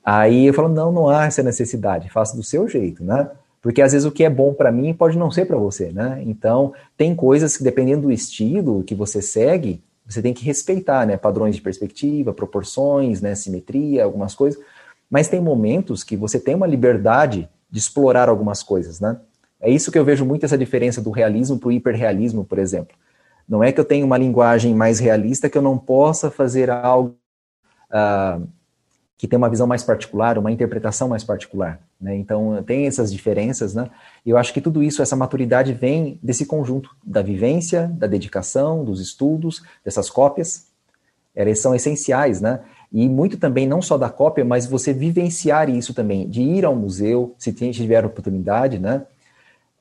[0.05, 3.29] Aí eu falo, não, não há essa necessidade, faça do seu jeito, né?
[3.63, 6.23] Porque às vezes o que é bom para mim pode não ser para você, né?
[6.25, 11.17] Então, tem coisas que dependendo do estilo que você segue, você tem que respeitar, né?
[11.17, 13.35] Padrões de perspectiva, proporções, né?
[13.35, 14.61] Simetria, algumas coisas.
[15.11, 19.19] Mas tem momentos que você tem uma liberdade de explorar algumas coisas, né?
[19.61, 22.97] É isso que eu vejo muito essa diferença do realismo para o hiperrealismo, por exemplo.
[23.47, 27.17] Não é que eu tenho uma linguagem mais realista que eu não possa fazer algo
[27.91, 28.49] uh,
[29.21, 31.79] que tem uma visão mais particular, uma interpretação mais particular.
[32.01, 32.16] Né?
[32.16, 33.91] Então, tem essas diferenças, né?
[34.25, 38.83] E eu acho que tudo isso, essa maturidade vem desse conjunto da vivência, da dedicação,
[38.83, 40.68] dos estudos, dessas cópias.
[41.37, 42.61] Elas são essenciais, né?
[42.91, 46.75] E muito também, não só da cópia, mas você vivenciar isso também, de ir ao
[46.75, 49.03] museu, se tiver oportunidade, né?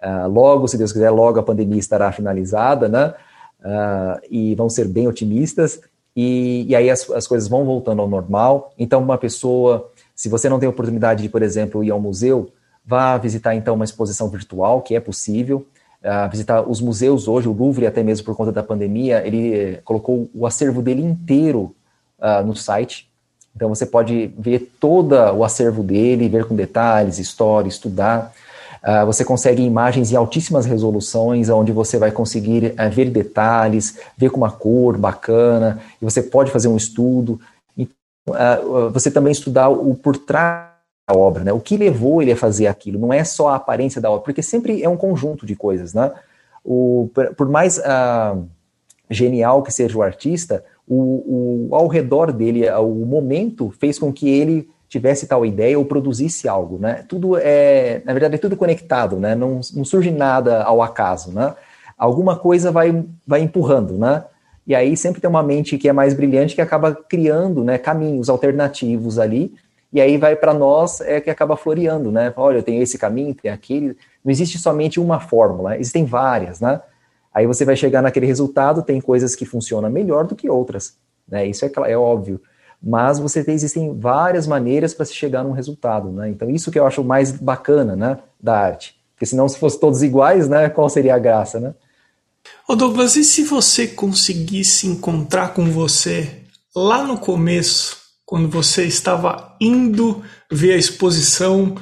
[0.04, 3.14] Uh, logo, se Deus quiser, logo a pandemia estará finalizada, né?
[3.62, 5.80] Uh, e vão ser bem otimistas
[6.16, 8.74] e, e aí as, as coisas vão voltando ao normal.
[8.78, 12.51] Então, uma pessoa, se você não tem oportunidade de, por exemplo, ir ao museu,
[12.86, 15.66] vá visitar então uma exposição virtual, que é possível.
[16.01, 19.82] Uh, visitar os museus hoje, o Louvre, até mesmo por conta da pandemia, ele eh,
[19.84, 21.76] colocou o acervo dele inteiro
[22.18, 23.10] uh, no site.
[23.53, 28.34] Então você pode ver todo o acervo dele, ver com detalhes, história, estudar.
[28.84, 34.30] Uh, você consegue imagens em altíssimas resoluções, onde você vai conseguir uh, ver detalhes, ver
[34.30, 37.40] com uma cor bacana, e você pode fazer um estudo.
[37.78, 40.70] Uh, você também estudar o por trás
[41.10, 41.52] da obra, né?
[41.52, 43.00] O que levou ele a fazer aquilo?
[43.00, 46.12] Não é só a aparência da obra, porque sempre é um conjunto de coisas, né?
[46.64, 47.82] O, por mais
[49.10, 54.30] genial que seja o artista, o, o, ao redor dele, o momento fez com que
[54.30, 57.06] ele tivesse tal ideia ou produzisse algo, né?
[57.08, 59.36] Tudo é, na verdade, é tudo conectado, né?
[59.36, 61.54] Não, não surge nada ao acaso, né?
[61.96, 64.26] Alguma coisa vai, vai empurrando, né?
[64.66, 68.30] E aí sempre tem uma mente que é mais brilhante que acaba criando, né, caminhos
[68.30, 69.54] alternativos ali.
[69.92, 72.34] E aí vai para nós é que acaba floreando, né?
[72.36, 73.98] Olha, eu tenho esse caminho, tem aquele.
[74.24, 76.82] Não existe somente uma fórmula, existem várias, né?
[77.34, 80.96] Aí você vai chegar naquele resultado, tem coisas que funcionam melhor do que outras,
[81.28, 81.46] né?
[81.46, 82.42] Isso é, é óbvio
[82.82, 86.30] mas você tem, existem várias maneiras para se chegar num resultado, né?
[86.30, 88.96] Então isso que eu acho mais bacana, né, da arte.
[89.14, 91.74] Porque senão se fossem todos iguais, né, qual seria a graça, né?
[92.68, 99.56] Ô Douglas, e se você conseguisse encontrar com você lá no começo, quando você estava
[99.60, 101.76] indo ver a exposição,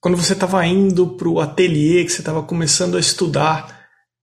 [0.00, 3.73] quando você estava indo para o ateliê, que você estava começando a estudar,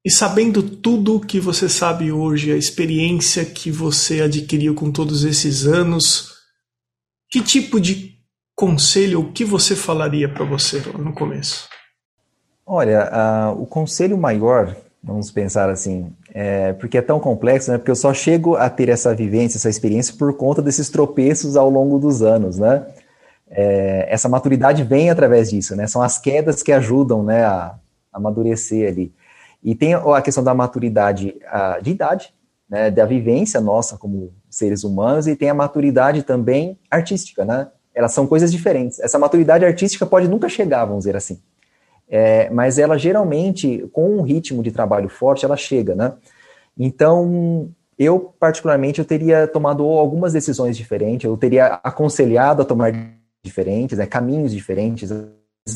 [0.03, 5.23] e sabendo tudo o que você sabe hoje, a experiência que você adquiriu com todos
[5.23, 6.31] esses anos,
[7.29, 8.17] que tipo de
[8.55, 11.69] conselho, o que você falaria para você no começo?
[12.65, 17.77] Olha, uh, o conselho maior, vamos pensar assim, é, porque é tão complexo, né?
[17.77, 21.69] Porque eu só chego a ter essa vivência, essa experiência por conta desses tropeços ao
[21.69, 22.87] longo dos anos, né?
[23.49, 25.85] É, essa maturidade vem através disso, né?
[25.85, 27.75] São as quedas que ajudam, né, a,
[28.13, 29.13] a amadurecer ali.
[29.63, 31.35] E tem a questão da maturidade
[31.81, 32.33] de idade,
[32.69, 37.69] né, da vivência nossa como seres humanos e tem a maturidade também artística, né?
[37.93, 38.99] Elas são coisas diferentes.
[38.99, 41.39] Essa maturidade artística pode nunca chegar, vamos dizer assim.
[42.09, 46.13] É, mas ela geralmente, com um ritmo de trabalho forte, ela chega, né?
[46.77, 52.91] Então, eu particularmente, eu teria tomado algumas decisões diferentes, eu teria aconselhado a tomar
[53.43, 55.11] diferentes, né, caminhos diferentes,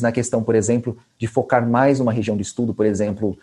[0.00, 3.38] na questão, por exemplo, de focar mais numa região de estudo, por exemplo,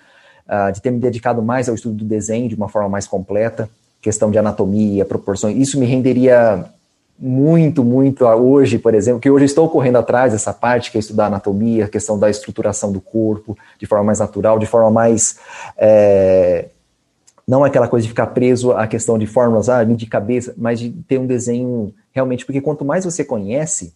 [0.48, 3.70] uh, de ter me dedicado mais ao estudo do desenho de uma forma mais completa,
[4.02, 6.66] questão de anatomia, proporções, isso me renderia
[7.18, 11.28] muito, muito hoje, por exemplo, que hoje estou correndo atrás dessa parte, que é estudar
[11.28, 15.38] anatomia, questão da estruturação do corpo, de forma mais natural, de forma mais.
[15.78, 16.66] É,
[17.48, 20.92] não aquela coisa de ficar preso à questão de fórmulas, ah, de cabeça, mas de
[21.08, 23.94] ter um desenho realmente, porque quanto mais você conhece,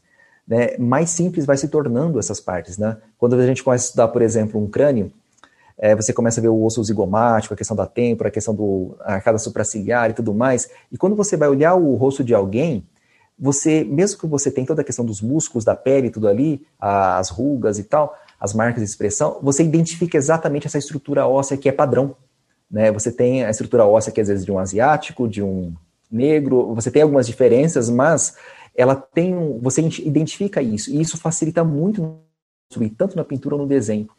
[0.48, 2.98] né, mais simples vai se tornando essas partes, né?
[3.18, 5.12] Quando a gente começa a estudar, por exemplo, um crânio,
[5.78, 8.96] é, você começa a ver o osso zigomático, a questão da têmpora, a questão do
[9.02, 12.86] arcada supraciliar e tudo mais, e quando você vai olhar o rosto de alguém,
[13.40, 17.30] você, mesmo que você tenha toda a questão dos músculos, da pele, tudo ali, as
[17.30, 21.72] rugas e tal, as marcas de expressão, você identifica exatamente essa estrutura óssea que é
[21.72, 22.16] padrão.
[22.70, 22.92] Né?
[22.92, 25.74] Você tem a estrutura óssea que às vezes de um asiático, de um
[26.12, 28.36] negro, você tem algumas diferenças, mas
[28.76, 32.20] ela tem você identifica isso, e isso facilita muito
[32.98, 34.10] tanto na pintura no desenho.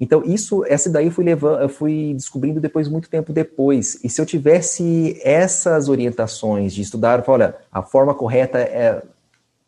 [0.00, 4.02] Então, isso, essa daí eu fui levando, eu fui descobrindo depois, muito tempo depois.
[4.02, 9.02] E se eu tivesse essas orientações de estudar, olha, a forma correta é,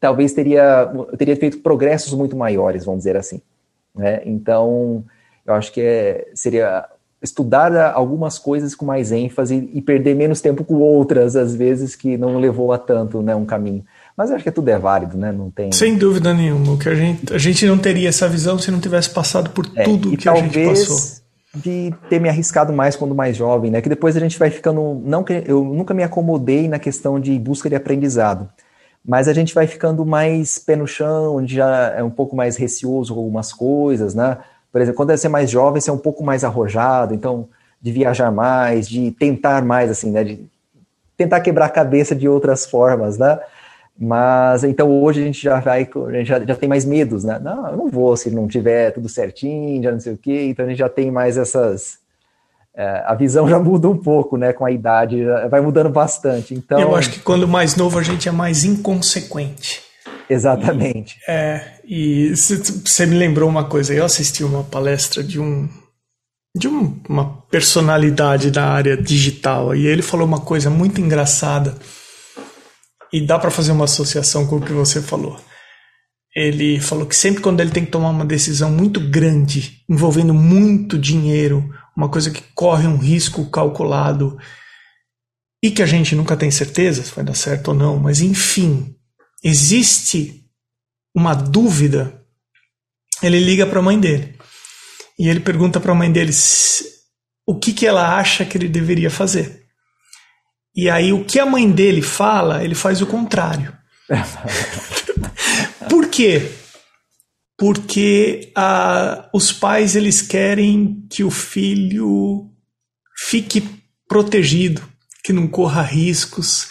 [0.01, 3.43] talvez teria, eu teria feito progressos muito maiores, vamos dizer assim.
[3.95, 4.23] Né?
[4.25, 5.05] Então,
[5.45, 6.89] eu acho que é, seria
[7.23, 12.17] estudar algumas coisas com mais ênfase e perder menos tempo com outras, às vezes, que
[12.17, 13.85] não levou a tanto né, um caminho.
[14.17, 15.33] Mas eu acho que tudo é válido, né?
[15.33, 15.73] Não tem.
[15.73, 16.77] Sem dúvida nenhuma.
[16.77, 19.85] Que a, gente, a gente não teria essa visão se não tivesse passado por é,
[19.85, 21.23] tudo que a gente passou.
[21.55, 23.83] De ter me arriscado mais quando mais jovem, né?
[23.83, 25.03] Que depois a gente vai ficando.
[25.05, 28.49] Não eu nunca me acomodei na questão de busca de aprendizado.
[29.05, 32.57] Mas a gente vai ficando mais pé no chão, onde já é um pouco mais
[32.57, 34.39] receoso com algumas coisas, né?
[34.71, 37.49] Por exemplo, quando você é mais jovem, você é um pouco mais arrojado, então,
[37.81, 40.25] de viajar mais, de tentar mais, assim, né?
[40.25, 40.47] De
[41.17, 43.39] tentar quebrar a cabeça de outras formas, né?
[43.99, 47.39] Mas então hoje a gente já vai, a gente já, já tem mais medos, né?
[47.39, 50.47] Não, eu não vou se não tiver tudo certinho, já não sei o quê.
[50.49, 51.99] Então a gente já tem mais essas.
[52.75, 54.53] É, a visão já muda um pouco, né?
[54.53, 56.55] Com a idade, vai mudando bastante.
[56.55, 59.83] Então eu acho que quando mais novo a gente é mais inconsequente.
[60.29, 61.19] Exatamente.
[61.29, 63.93] E, é, e você me lembrou uma coisa.
[63.93, 65.69] Eu assisti uma palestra de um
[66.57, 71.75] de um, uma personalidade da área digital e ele falou uma coisa muito engraçada
[73.13, 75.39] e dá para fazer uma associação com o que você falou.
[76.35, 80.99] Ele falou que sempre quando ele tem que tomar uma decisão muito grande, envolvendo muito
[80.99, 84.39] dinheiro, uma coisa que corre um risco calculado
[85.63, 88.97] e que a gente nunca tem certeza se vai dar certo ou não, mas enfim,
[89.45, 90.43] existe
[91.15, 92.19] uma dúvida.
[93.23, 94.37] Ele liga para a mãe dele
[95.19, 96.33] e ele pergunta para a mãe dele
[97.47, 99.62] o que, que ela acha que ele deveria fazer.
[100.75, 103.73] E aí o que a mãe dele fala, ele faz o contrário.
[105.89, 106.51] Por quê?
[107.59, 112.51] Porque ah, os pais eles querem que o filho
[113.27, 113.63] fique
[114.09, 114.83] protegido,
[115.23, 116.69] que não corra riscos,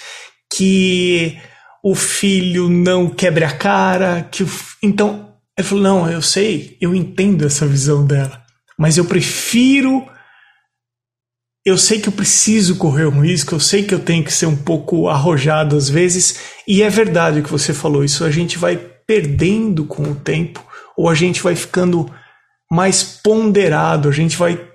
[0.53, 1.39] que
[1.83, 4.49] o filho não quebre a cara, que o...
[4.83, 8.41] então ele falou não, eu sei, eu entendo essa visão dela,
[8.77, 10.05] mas eu prefiro
[11.65, 14.47] eu sei que eu preciso correr um risco, eu sei que eu tenho que ser
[14.47, 18.57] um pouco arrojado às vezes, e é verdade o que você falou, isso a gente
[18.57, 20.65] vai perdendo com o tempo,
[20.97, 22.11] ou a gente vai ficando
[22.69, 24.67] mais ponderado, a gente vai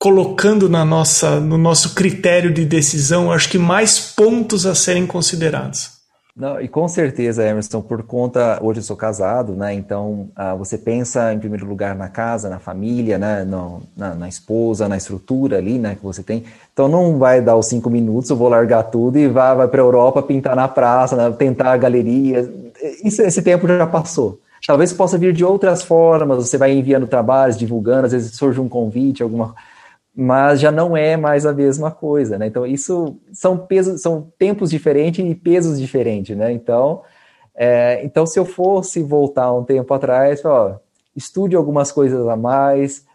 [0.00, 5.97] colocando na nossa, no nosso critério de decisão, acho que mais pontos a serem considerados.
[6.38, 9.74] Não, e com certeza, Emerson, por conta, hoje eu sou casado, né?
[9.74, 13.42] Então ah, você pensa em primeiro lugar na casa, na família, né?
[13.42, 15.96] No, na, na, esposa, na estrutura ali, né?
[15.96, 16.44] Que você tem.
[16.72, 19.82] Então não vai dar os cinco minutos, eu vou largar tudo e vai, vai para
[19.82, 21.28] a Europa pintar na praça, né?
[21.36, 22.48] tentar galerias.
[23.02, 24.38] Isso, esse tempo já passou.
[24.64, 28.68] Talvez possa vir de outras formas, você vai enviando trabalhos, divulgando, às vezes surge um
[28.68, 29.56] convite, alguma
[30.20, 32.48] mas já não é mais a mesma coisa, né?
[32.48, 36.50] Então isso são pesos, são tempos diferentes e pesos diferentes, né?
[36.50, 37.04] Então,
[37.54, 40.80] é, então se eu fosse voltar um tempo atrás, ó,
[41.14, 43.06] estude algumas coisas a mais,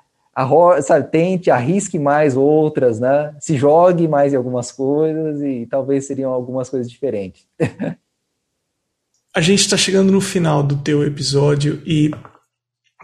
[0.81, 3.35] sabe, tente, arrisque mais outras, né?
[3.37, 7.45] Se jogue mais em algumas coisas e talvez seriam algumas coisas diferentes.
[9.35, 12.11] a gente está chegando no final do teu episódio e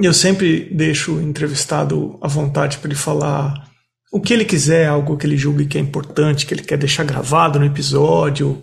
[0.01, 3.68] eu sempre deixo o entrevistado à vontade para ele falar
[4.11, 7.03] o que ele quiser, algo que ele julgue que é importante, que ele quer deixar
[7.03, 8.61] gravado no episódio,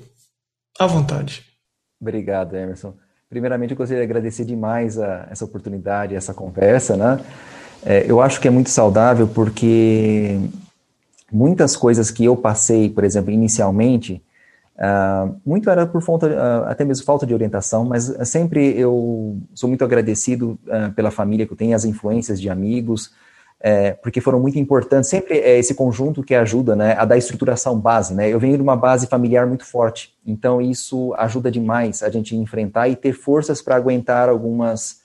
[0.78, 1.44] à vontade.
[2.00, 2.94] Obrigado, Emerson.
[3.28, 7.20] Primeiramente, eu gostaria de agradecer demais a, essa oportunidade, essa conversa, né?
[7.84, 10.38] É, eu acho que é muito saudável porque
[11.30, 14.22] muitas coisas que eu passei, por exemplo, inicialmente,
[14.76, 19.68] uh, muito era por falta, uh, até mesmo falta de orientação, mas sempre eu sou
[19.68, 23.12] muito agradecido uh, pela família que eu tenho, as influências de amigos,
[23.60, 25.08] é, porque foram muito importantes.
[25.08, 28.14] Sempre é esse conjunto que ajuda né, a dar estruturação base.
[28.14, 28.28] Né?
[28.28, 32.88] Eu venho de uma base familiar muito forte, então isso ajuda demais a gente enfrentar
[32.88, 35.00] e ter forças para aguentar algumas,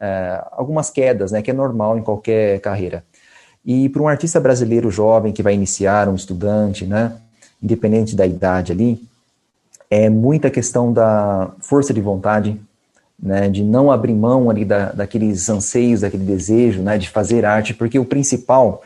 [0.00, 3.04] é, algumas quedas, né, que é normal em qualquer carreira.
[3.64, 7.16] E para um artista brasileiro jovem que vai iniciar, um estudante, né,
[7.62, 9.00] independente da idade ali,
[9.88, 12.60] é muita questão da força de vontade,
[13.20, 17.74] né, de não abrir mão ali da, daqueles anseios, daquele desejo, né, de fazer arte,
[17.74, 18.82] porque o principal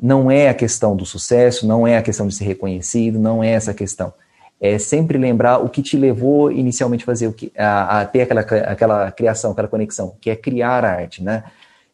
[0.00, 3.50] não é a questão do sucesso, não é a questão de ser reconhecido, não é
[3.50, 4.12] essa questão.
[4.60, 8.22] É sempre lembrar o que te levou inicialmente a fazer o que, a, a ter
[8.22, 11.44] aquela, aquela criação, aquela conexão, que é criar arte, né?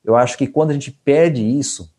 [0.05, 1.93] Eu acho que quando a gente perde isso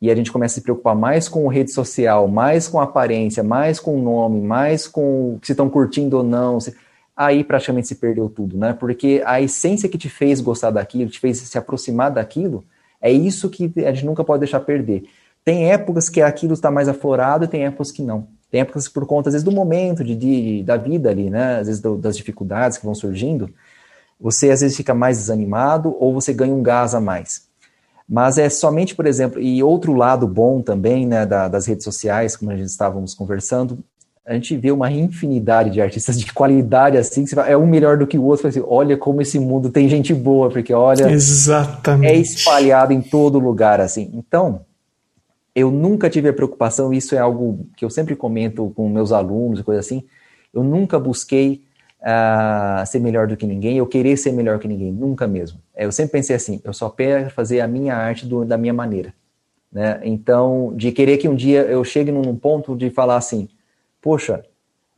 [0.00, 3.78] e a gente começa a se preocupar mais com rede social, mais com aparência, mais
[3.78, 6.74] com o nome, mais com se estão curtindo ou não, se,
[7.26, 8.72] aí praticamente se perdeu tudo, né?
[8.72, 12.64] Porque a essência que te fez gostar daquilo, te fez se aproximar daquilo,
[13.00, 15.04] é isso que a gente nunca pode deixar perder.
[15.44, 18.28] Tem épocas que aquilo está mais aflorado e tem épocas que não.
[18.50, 21.58] Tem épocas por conta, às vezes, do momento de, de da vida ali, né?
[21.58, 23.50] Às vezes do, das dificuldades que vão surgindo,
[24.20, 27.48] você às vezes fica mais desanimado ou você ganha um gás a mais.
[28.08, 32.36] Mas é somente, por exemplo, e outro lado bom também, né, da, das redes sociais,
[32.36, 33.78] como a gente estávamos conversando,
[34.24, 37.66] a gente vê uma infinidade de artistas de qualidade assim, que você fala, é um
[37.66, 41.10] melhor do que o outro, assim, olha como esse mundo tem gente boa, porque olha,
[41.10, 42.12] Exatamente.
[42.12, 44.10] é espalhado em todo lugar assim.
[44.14, 44.64] Então,
[45.54, 49.58] eu nunca tive a preocupação, isso é algo que eu sempre comento com meus alunos
[49.60, 50.04] e coisa assim,
[50.54, 51.64] eu nunca busquei
[52.00, 55.58] uh, ser melhor do que ninguém, eu querer ser melhor que ninguém, nunca mesmo.
[55.76, 59.12] Eu sempre pensei assim, eu só quero fazer a minha arte do, da minha maneira.
[59.70, 60.00] Né?
[60.04, 63.48] Então, de querer que um dia eu chegue num ponto de falar assim,
[64.02, 64.44] poxa,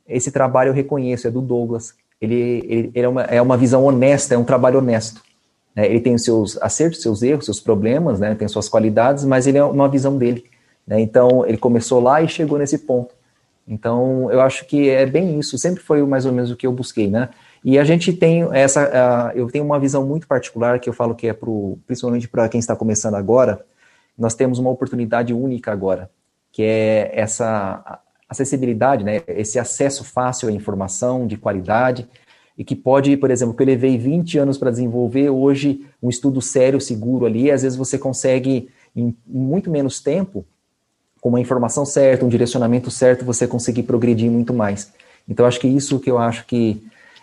[0.08, 1.94] esse trabalho eu reconheço, é do Douglas.
[2.20, 5.22] Ele, ele, ele é, uma, é uma visão honesta, é um trabalho honesto.
[5.76, 5.86] Né?
[5.86, 8.34] Ele tem os seus acertos, seus erros, seus problemas, né?
[8.34, 10.44] tem suas qualidades, mas ele é uma visão dele.
[10.86, 11.00] Né?
[11.00, 13.14] Então, ele começou lá e chegou nesse ponto.
[13.66, 16.72] Então, eu acho que é bem isso, sempre foi mais ou menos o que eu
[16.72, 17.30] busquei, né?
[17.64, 21.14] E a gente tem essa, uh, eu tenho uma visão muito particular que eu falo
[21.14, 23.64] que é pro, principalmente para quem está começando agora,
[24.18, 26.10] nós temos uma oportunidade única agora,
[26.52, 28.02] que é essa
[28.34, 32.06] acessibilidade, né, esse acesso fácil à informação de qualidade,
[32.56, 36.40] e que pode, por exemplo, que eu levei 20 anos para desenvolver, hoje um estudo
[36.40, 40.44] sério, seguro ali, às vezes você consegue, em muito menos tempo,
[41.20, 44.92] com uma informação certa, um direcionamento certo, você conseguir progredir muito mais.
[45.28, 46.82] Então, acho que isso que eu acho que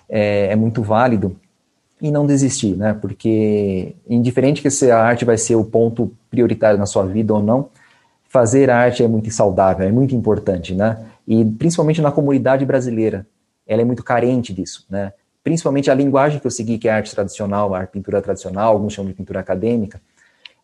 [0.09, 1.35] é, é muito válido,
[2.01, 6.79] e não desistir, né, porque indiferente que se a arte vai ser o ponto prioritário
[6.79, 7.69] na sua vida ou não,
[8.31, 11.05] fazer arte é muito saudável, é muito importante, né?
[11.27, 13.27] E principalmente na comunidade brasileira,
[13.67, 15.11] ela é muito carente disso, né?
[15.43, 18.71] Principalmente a linguagem que eu segui, que é a arte tradicional, a arte pintura tradicional,
[18.71, 20.01] alguns chamam de pintura acadêmica,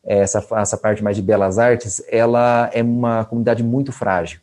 [0.02, 4.40] essa, essa parte mais de belas artes, ela é uma comunidade muito frágil,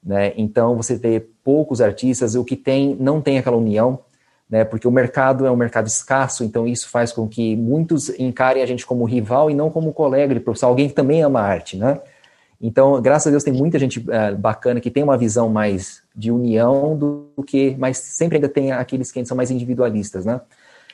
[0.00, 0.32] né?
[0.36, 3.98] Então você vê poucos artistas, o que tem não tem aquela união,
[4.48, 4.64] né?
[4.64, 8.66] Porque o mercado é um mercado escasso, então isso faz com que muitos encarem a
[8.66, 12.00] gente como rival e não como colega de profissão, alguém que também ama arte, né?
[12.60, 16.30] Então, graças a Deus, tem muita gente uh, bacana que tem uma visão mais de
[16.32, 20.40] união do, do, que, mas sempre ainda tem aqueles que são mais individualistas, né?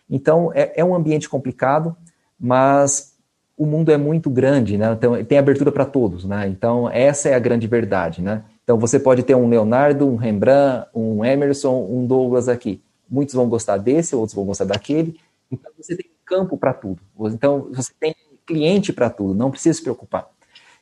[0.08, 1.96] Então, é, é um ambiente complicado,
[2.38, 3.14] mas
[3.56, 4.92] o mundo é muito grande, né?
[4.92, 6.46] Então, tem abertura para todos, né?
[6.48, 8.44] Então, essa é a grande verdade, né?
[8.62, 12.82] Então, você pode ter um Leonardo, um Rembrandt, um Emerson, um Douglas aqui.
[13.08, 15.18] Muitos vão gostar desse, outros vão gostar daquele.
[15.50, 17.00] Então, você tem campo para tudo.
[17.26, 18.14] Então, você tem
[18.46, 20.28] cliente para tudo, não precisa se preocupar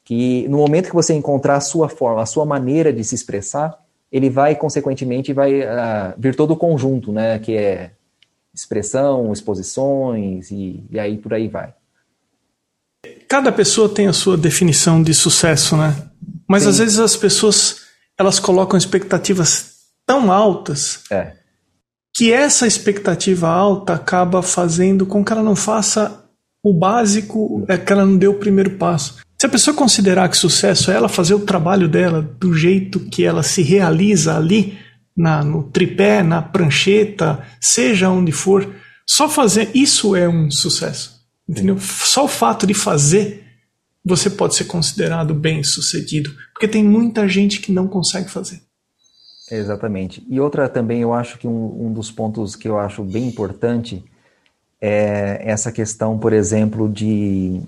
[0.04, 3.78] que no momento que você encontrar a sua forma, a sua maneira de se expressar,
[4.10, 7.92] ele vai, consequentemente, vai uh, vir todo o conjunto, né, que é
[8.54, 11.72] expressão, exposições e, e aí por aí vai.
[13.28, 16.10] Cada pessoa tem a sua definição de sucesso, né?
[16.46, 16.68] Mas Sim.
[16.68, 17.80] às vezes as pessoas
[18.18, 19.72] elas colocam expectativas
[20.06, 21.32] tão altas é.
[22.14, 26.24] que essa expectativa alta acaba fazendo com que ela não faça
[26.62, 29.16] o básico, é que ela não deu o primeiro passo.
[29.42, 33.24] Se a pessoa considerar que sucesso é ela fazer o trabalho dela do jeito que
[33.24, 34.78] ela se realiza ali,
[35.16, 38.72] na, no tripé, na prancheta, seja onde for,
[39.04, 41.26] só fazer isso é um sucesso.
[41.48, 41.76] Entendeu?
[41.80, 43.44] Só o fato de fazer
[44.04, 48.62] você pode ser considerado bem sucedido, porque tem muita gente que não consegue fazer.
[49.50, 50.24] Exatamente.
[50.30, 54.04] E outra também, eu acho que um, um dos pontos que eu acho bem importante
[54.80, 57.60] é essa questão, por exemplo, de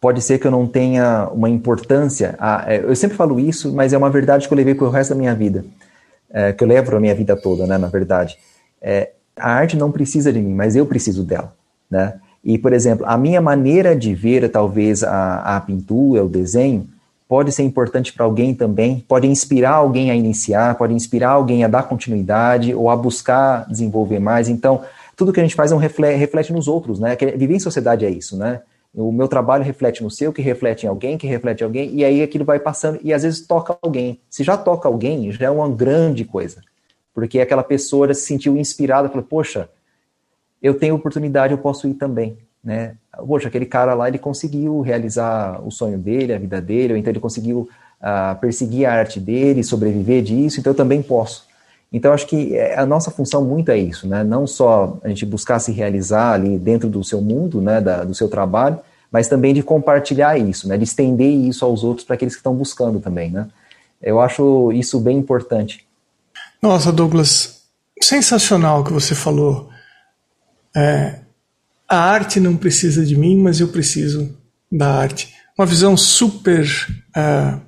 [0.00, 2.34] pode ser que eu não tenha uma importância.
[2.38, 4.90] A, é, eu sempre falo isso, mas é uma verdade que eu levei para o
[4.90, 5.64] resto da minha vida,
[6.30, 7.76] é, que eu levo a minha vida toda, né?
[7.76, 8.38] Na verdade,
[8.80, 11.52] é, a arte não precisa de mim, mas eu preciso dela,
[11.90, 12.14] né?
[12.42, 16.88] E, por exemplo, a minha maneira de ver, talvez, a, a pintura, o desenho,
[17.28, 21.68] pode ser importante para alguém também, pode inspirar alguém a iniciar, pode inspirar alguém a
[21.68, 24.48] dar continuidade ou a buscar desenvolver mais.
[24.48, 24.82] Então,
[25.14, 27.14] tudo que a gente faz é um reflete, reflete nos outros, né?
[27.36, 28.62] Viver em sociedade é isso, né?
[28.92, 32.04] O meu trabalho reflete no seu, que reflete em alguém, que reflete em alguém, e
[32.04, 34.20] aí aquilo vai passando, e às vezes toca alguém.
[34.28, 36.60] Se já toca alguém, já é uma grande coisa.
[37.14, 39.68] Porque aquela pessoa se sentiu inspirada, falou, poxa,
[40.60, 42.96] eu tenho oportunidade, eu posso ir também, né?
[43.26, 47.12] Poxa, aquele cara lá, ele conseguiu realizar o sonho dele, a vida dele, ou então
[47.12, 47.68] ele conseguiu
[48.00, 51.49] uh, perseguir a arte dele, sobreviver disso, então eu também posso.
[51.92, 54.22] Então, acho que é, a nossa função muito é isso, né?
[54.22, 58.14] Não só a gente buscar se realizar ali dentro do seu mundo, né, da, do
[58.14, 58.78] seu trabalho,
[59.10, 60.76] mas também de compartilhar isso, né?
[60.78, 63.48] De estender isso aos outros para aqueles que estão buscando também, né?
[64.00, 65.84] Eu acho isso bem importante.
[66.62, 67.62] Nossa, Douglas,
[68.00, 69.68] sensacional o que você falou.
[70.74, 71.18] É,
[71.88, 74.38] a arte não precisa de mim, mas eu preciso
[74.70, 75.34] da arte.
[75.58, 76.64] Uma visão super
[77.16, 77.58] é,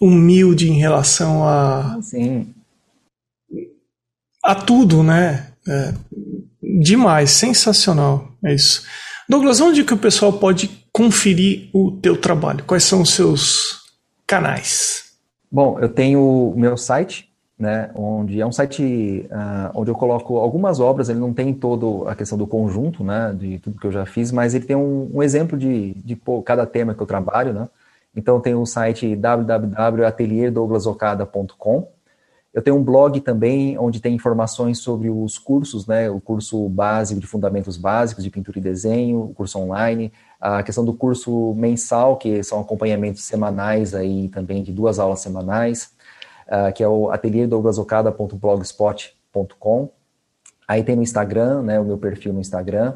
[0.00, 2.54] humilde em relação a, Sim.
[4.48, 5.48] A tudo, né?
[5.68, 5.92] É,
[6.62, 8.82] demais, sensacional, é isso.
[9.28, 12.64] Douglas, onde que o pessoal pode conferir o teu trabalho?
[12.64, 13.82] Quais são os seus
[14.26, 15.12] canais?
[15.52, 17.28] Bom, eu tenho o meu site,
[17.58, 22.08] né, onde é um site uh, onde eu coloco algumas obras, ele não tem todo
[22.08, 25.10] a questão do conjunto, né, de tudo que eu já fiz, mas ele tem um,
[25.12, 27.68] um exemplo de, de pô, cada tema que eu trabalho, né,
[28.16, 31.88] então tem o site www.atelierdouglasocada.com,
[32.58, 37.20] eu tenho um blog também, onde tem informações sobre os cursos, né, o curso básico
[37.20, 42.16] de fundamentos básicos de pintura e desenho, o curso online, a questão do curso mensal,
[42.16, 45.92] que são acompanhamentos semanais aí também de duas aulas semanais,
[46.48, 49.88] uh, que é o atelierdouglasocada.blogspot.com.
[50.66, 52.94] Aí tem no Instagram, né, o meu perfil no Instagram,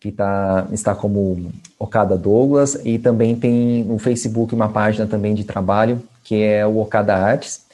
[0.00, 5.44] que tá, está como Okada Douglas, e também tem no Facebook uma página também de
[5.44, 7.65] trabalho, que é o Okada Artes,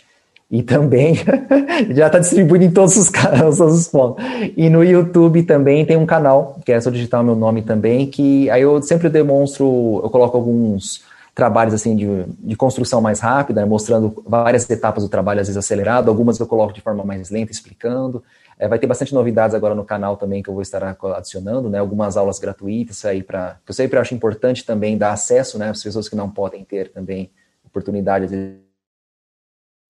[0.52, 1.14] e também
[1.96, 4.22] já está distribuído em todos os, todos os pontos.
[4.54, 8.06] E no YouTube também tem um canal, que é só digitar o meu nome também,
[8.06, 11.02] que aí eu sempre demonstro, eu coloco alguns
[11.34, 15.56] trabalhos assim de, de construção mais rápida, né, mostrando várias etapas do trabalho, às vezes
[15.56, 18.22] acelerado, algumas eu coloco de forma mais lenta, explicando.
[18.58, 21.78] É, vai ter bastante novidades agora no canal também que eu vou estar adicionando, né,
[21.78, 26.10] algumas aulas gratuitas aí para, eu sempre acho importante também dar acesso, né, às pessoas
[26.10, 27.30] que não podem ter também
[27.64, 28.26] oportunidade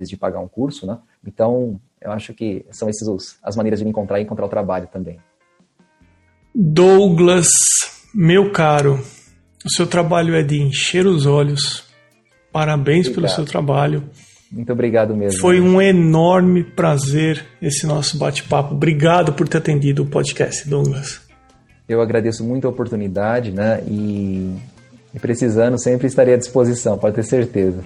[0.09, 0.99] de pagar um curso, né?
[1.27, 4.89] Então, eu acho que são essas as maneiras de me encontrar e encontrar o trabalho
[4.93, 5.19] também.
[6.55, 7.49] Douglas,
[8.15, 9.01] meu caro,
[9.65, 11.85] o seu trabalho é de encher os olhos.
[12.53, 13.15] Parabéns obrigado.
[13.15, 14.11] pelo seu trabalho.
[14.51, 15.41] Muito obrigado mesmo.
[15.41, 18.75] Foi um enorme prazer esse nosso bate-papo.
[18.75, 21.23] Obrigado por ter atendido o podcast, Douglas.
[21.89, 23.83] Eu agradeço muito a oportunidade, né?
[23.87, 24.55] E,
[25.15, 27.83] e precisando, sempre estarei à disposição, pode ter certeza.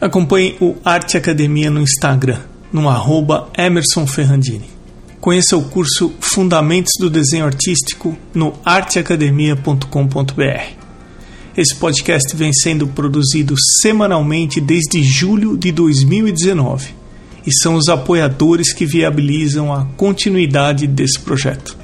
[0.00, 2.40] Acompanhe o Arte Academia no Instagram,
[2.72, 4.68] no arroba Emerson Ferrandini.
[5.20, 10.84] Conheça o curso Fundamentos do Desenho Artístico no arteacademia.com.br.
[11.56, 16.88] Esse podcast vem sendo produzido semanalmente desde julho de 2019
[17.46, 21.76] e são os apoiadores que viabilizam a continuidade desse projeto.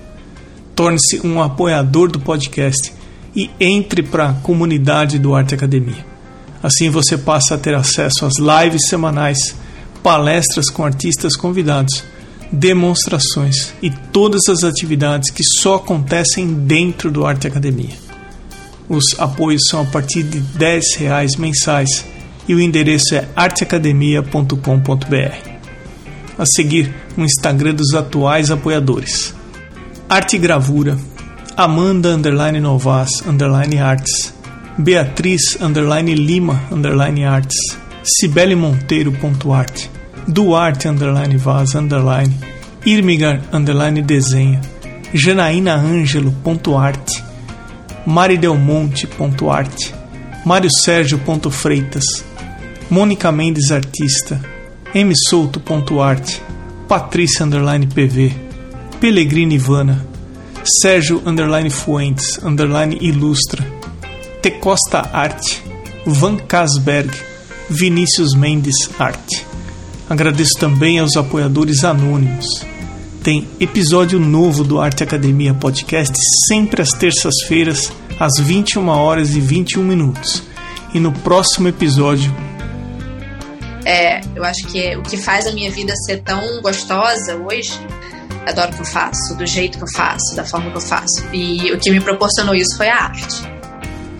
[0.74, 2.92] Torne-se um apoiador do podcast
[3.34, 6.09] e entre para a comunidade do Arte Academia.
[6.62, 9.54] Assim você passa a ter acesso às lives semanais,
[10.02, 12.04] palestras com artistas convidados,
[12.52, 17.94] demonstrações e todas as atividades que só acontecem dentro do Arte Academia.
[18.88, 22.04] Os apoios são a partir de R$ reais mensais
[22.48, 25.50] e o endereço é arteacademia.com.br.
[26.36, 29.32] A seguir, o Instagram dos atuais apoiadores.
[30.08, 30.98] Arte Gravura,
[31.56, 34.34] Amanda underline Novas underline Arts,
[34.80, 37.22] Beatriz underline Lima underline
[38.02, 39.90] Cibele Monteiro ponto arte,
[40.26, 42.34] Duarte underline Vaz underline,
[42.86, 44.58] Irmigar underline Desenha,
[45.12, 47.22] Janaína Ângelo ponto arte,
[48.06, 49.94] maridelmonte.arte,
[50.46, 50.70] Mário
[51.50, 52.24] Freitas,
[52.88, 54.40] Mônica Mendes Artista,
[54.94, 56.40] msouto.arte,
[56.88, 58.32] Patrícia underline PV,
[58.98, 60.02] Pellegrini Ivana,
[60.64, 63.79] Sérgio underline Fuentes underline Ilustra,
[64.42, 65.62] Tecosta Arte,
[66.06, 67.10] Van Casberg,
[67.68, 69.46] Vinícius Mendes Arte.
[70.08, 72.46] Agradeço também aos apoiadores anônimos.
[73.22, 76.16] Tem episódio novo do Arte Academia Podcast
[76.48, 80.42] sempre às terças-feiras, às 21 horas e 21 minutos.
[80.94, 82.34] E no próximo episódio.
[83.84, 87.78] É, eu acho que o que faz a minha vida ser tão gostosa hoje
[88.46, 91.26] adoro o que eu faço, do jeito que eu faço, da forma que eu faço.
[91.30, 93.59] E o que me proporcionou isso foi a arte.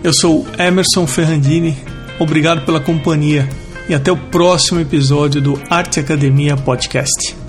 [0.03, 1.77] Eu sou Emerson Ferrandini,
[2.19, 3.47] obrigado pela companhia
[3.87, 7.40] e até o próximo episódio do Arte Academia Podcast.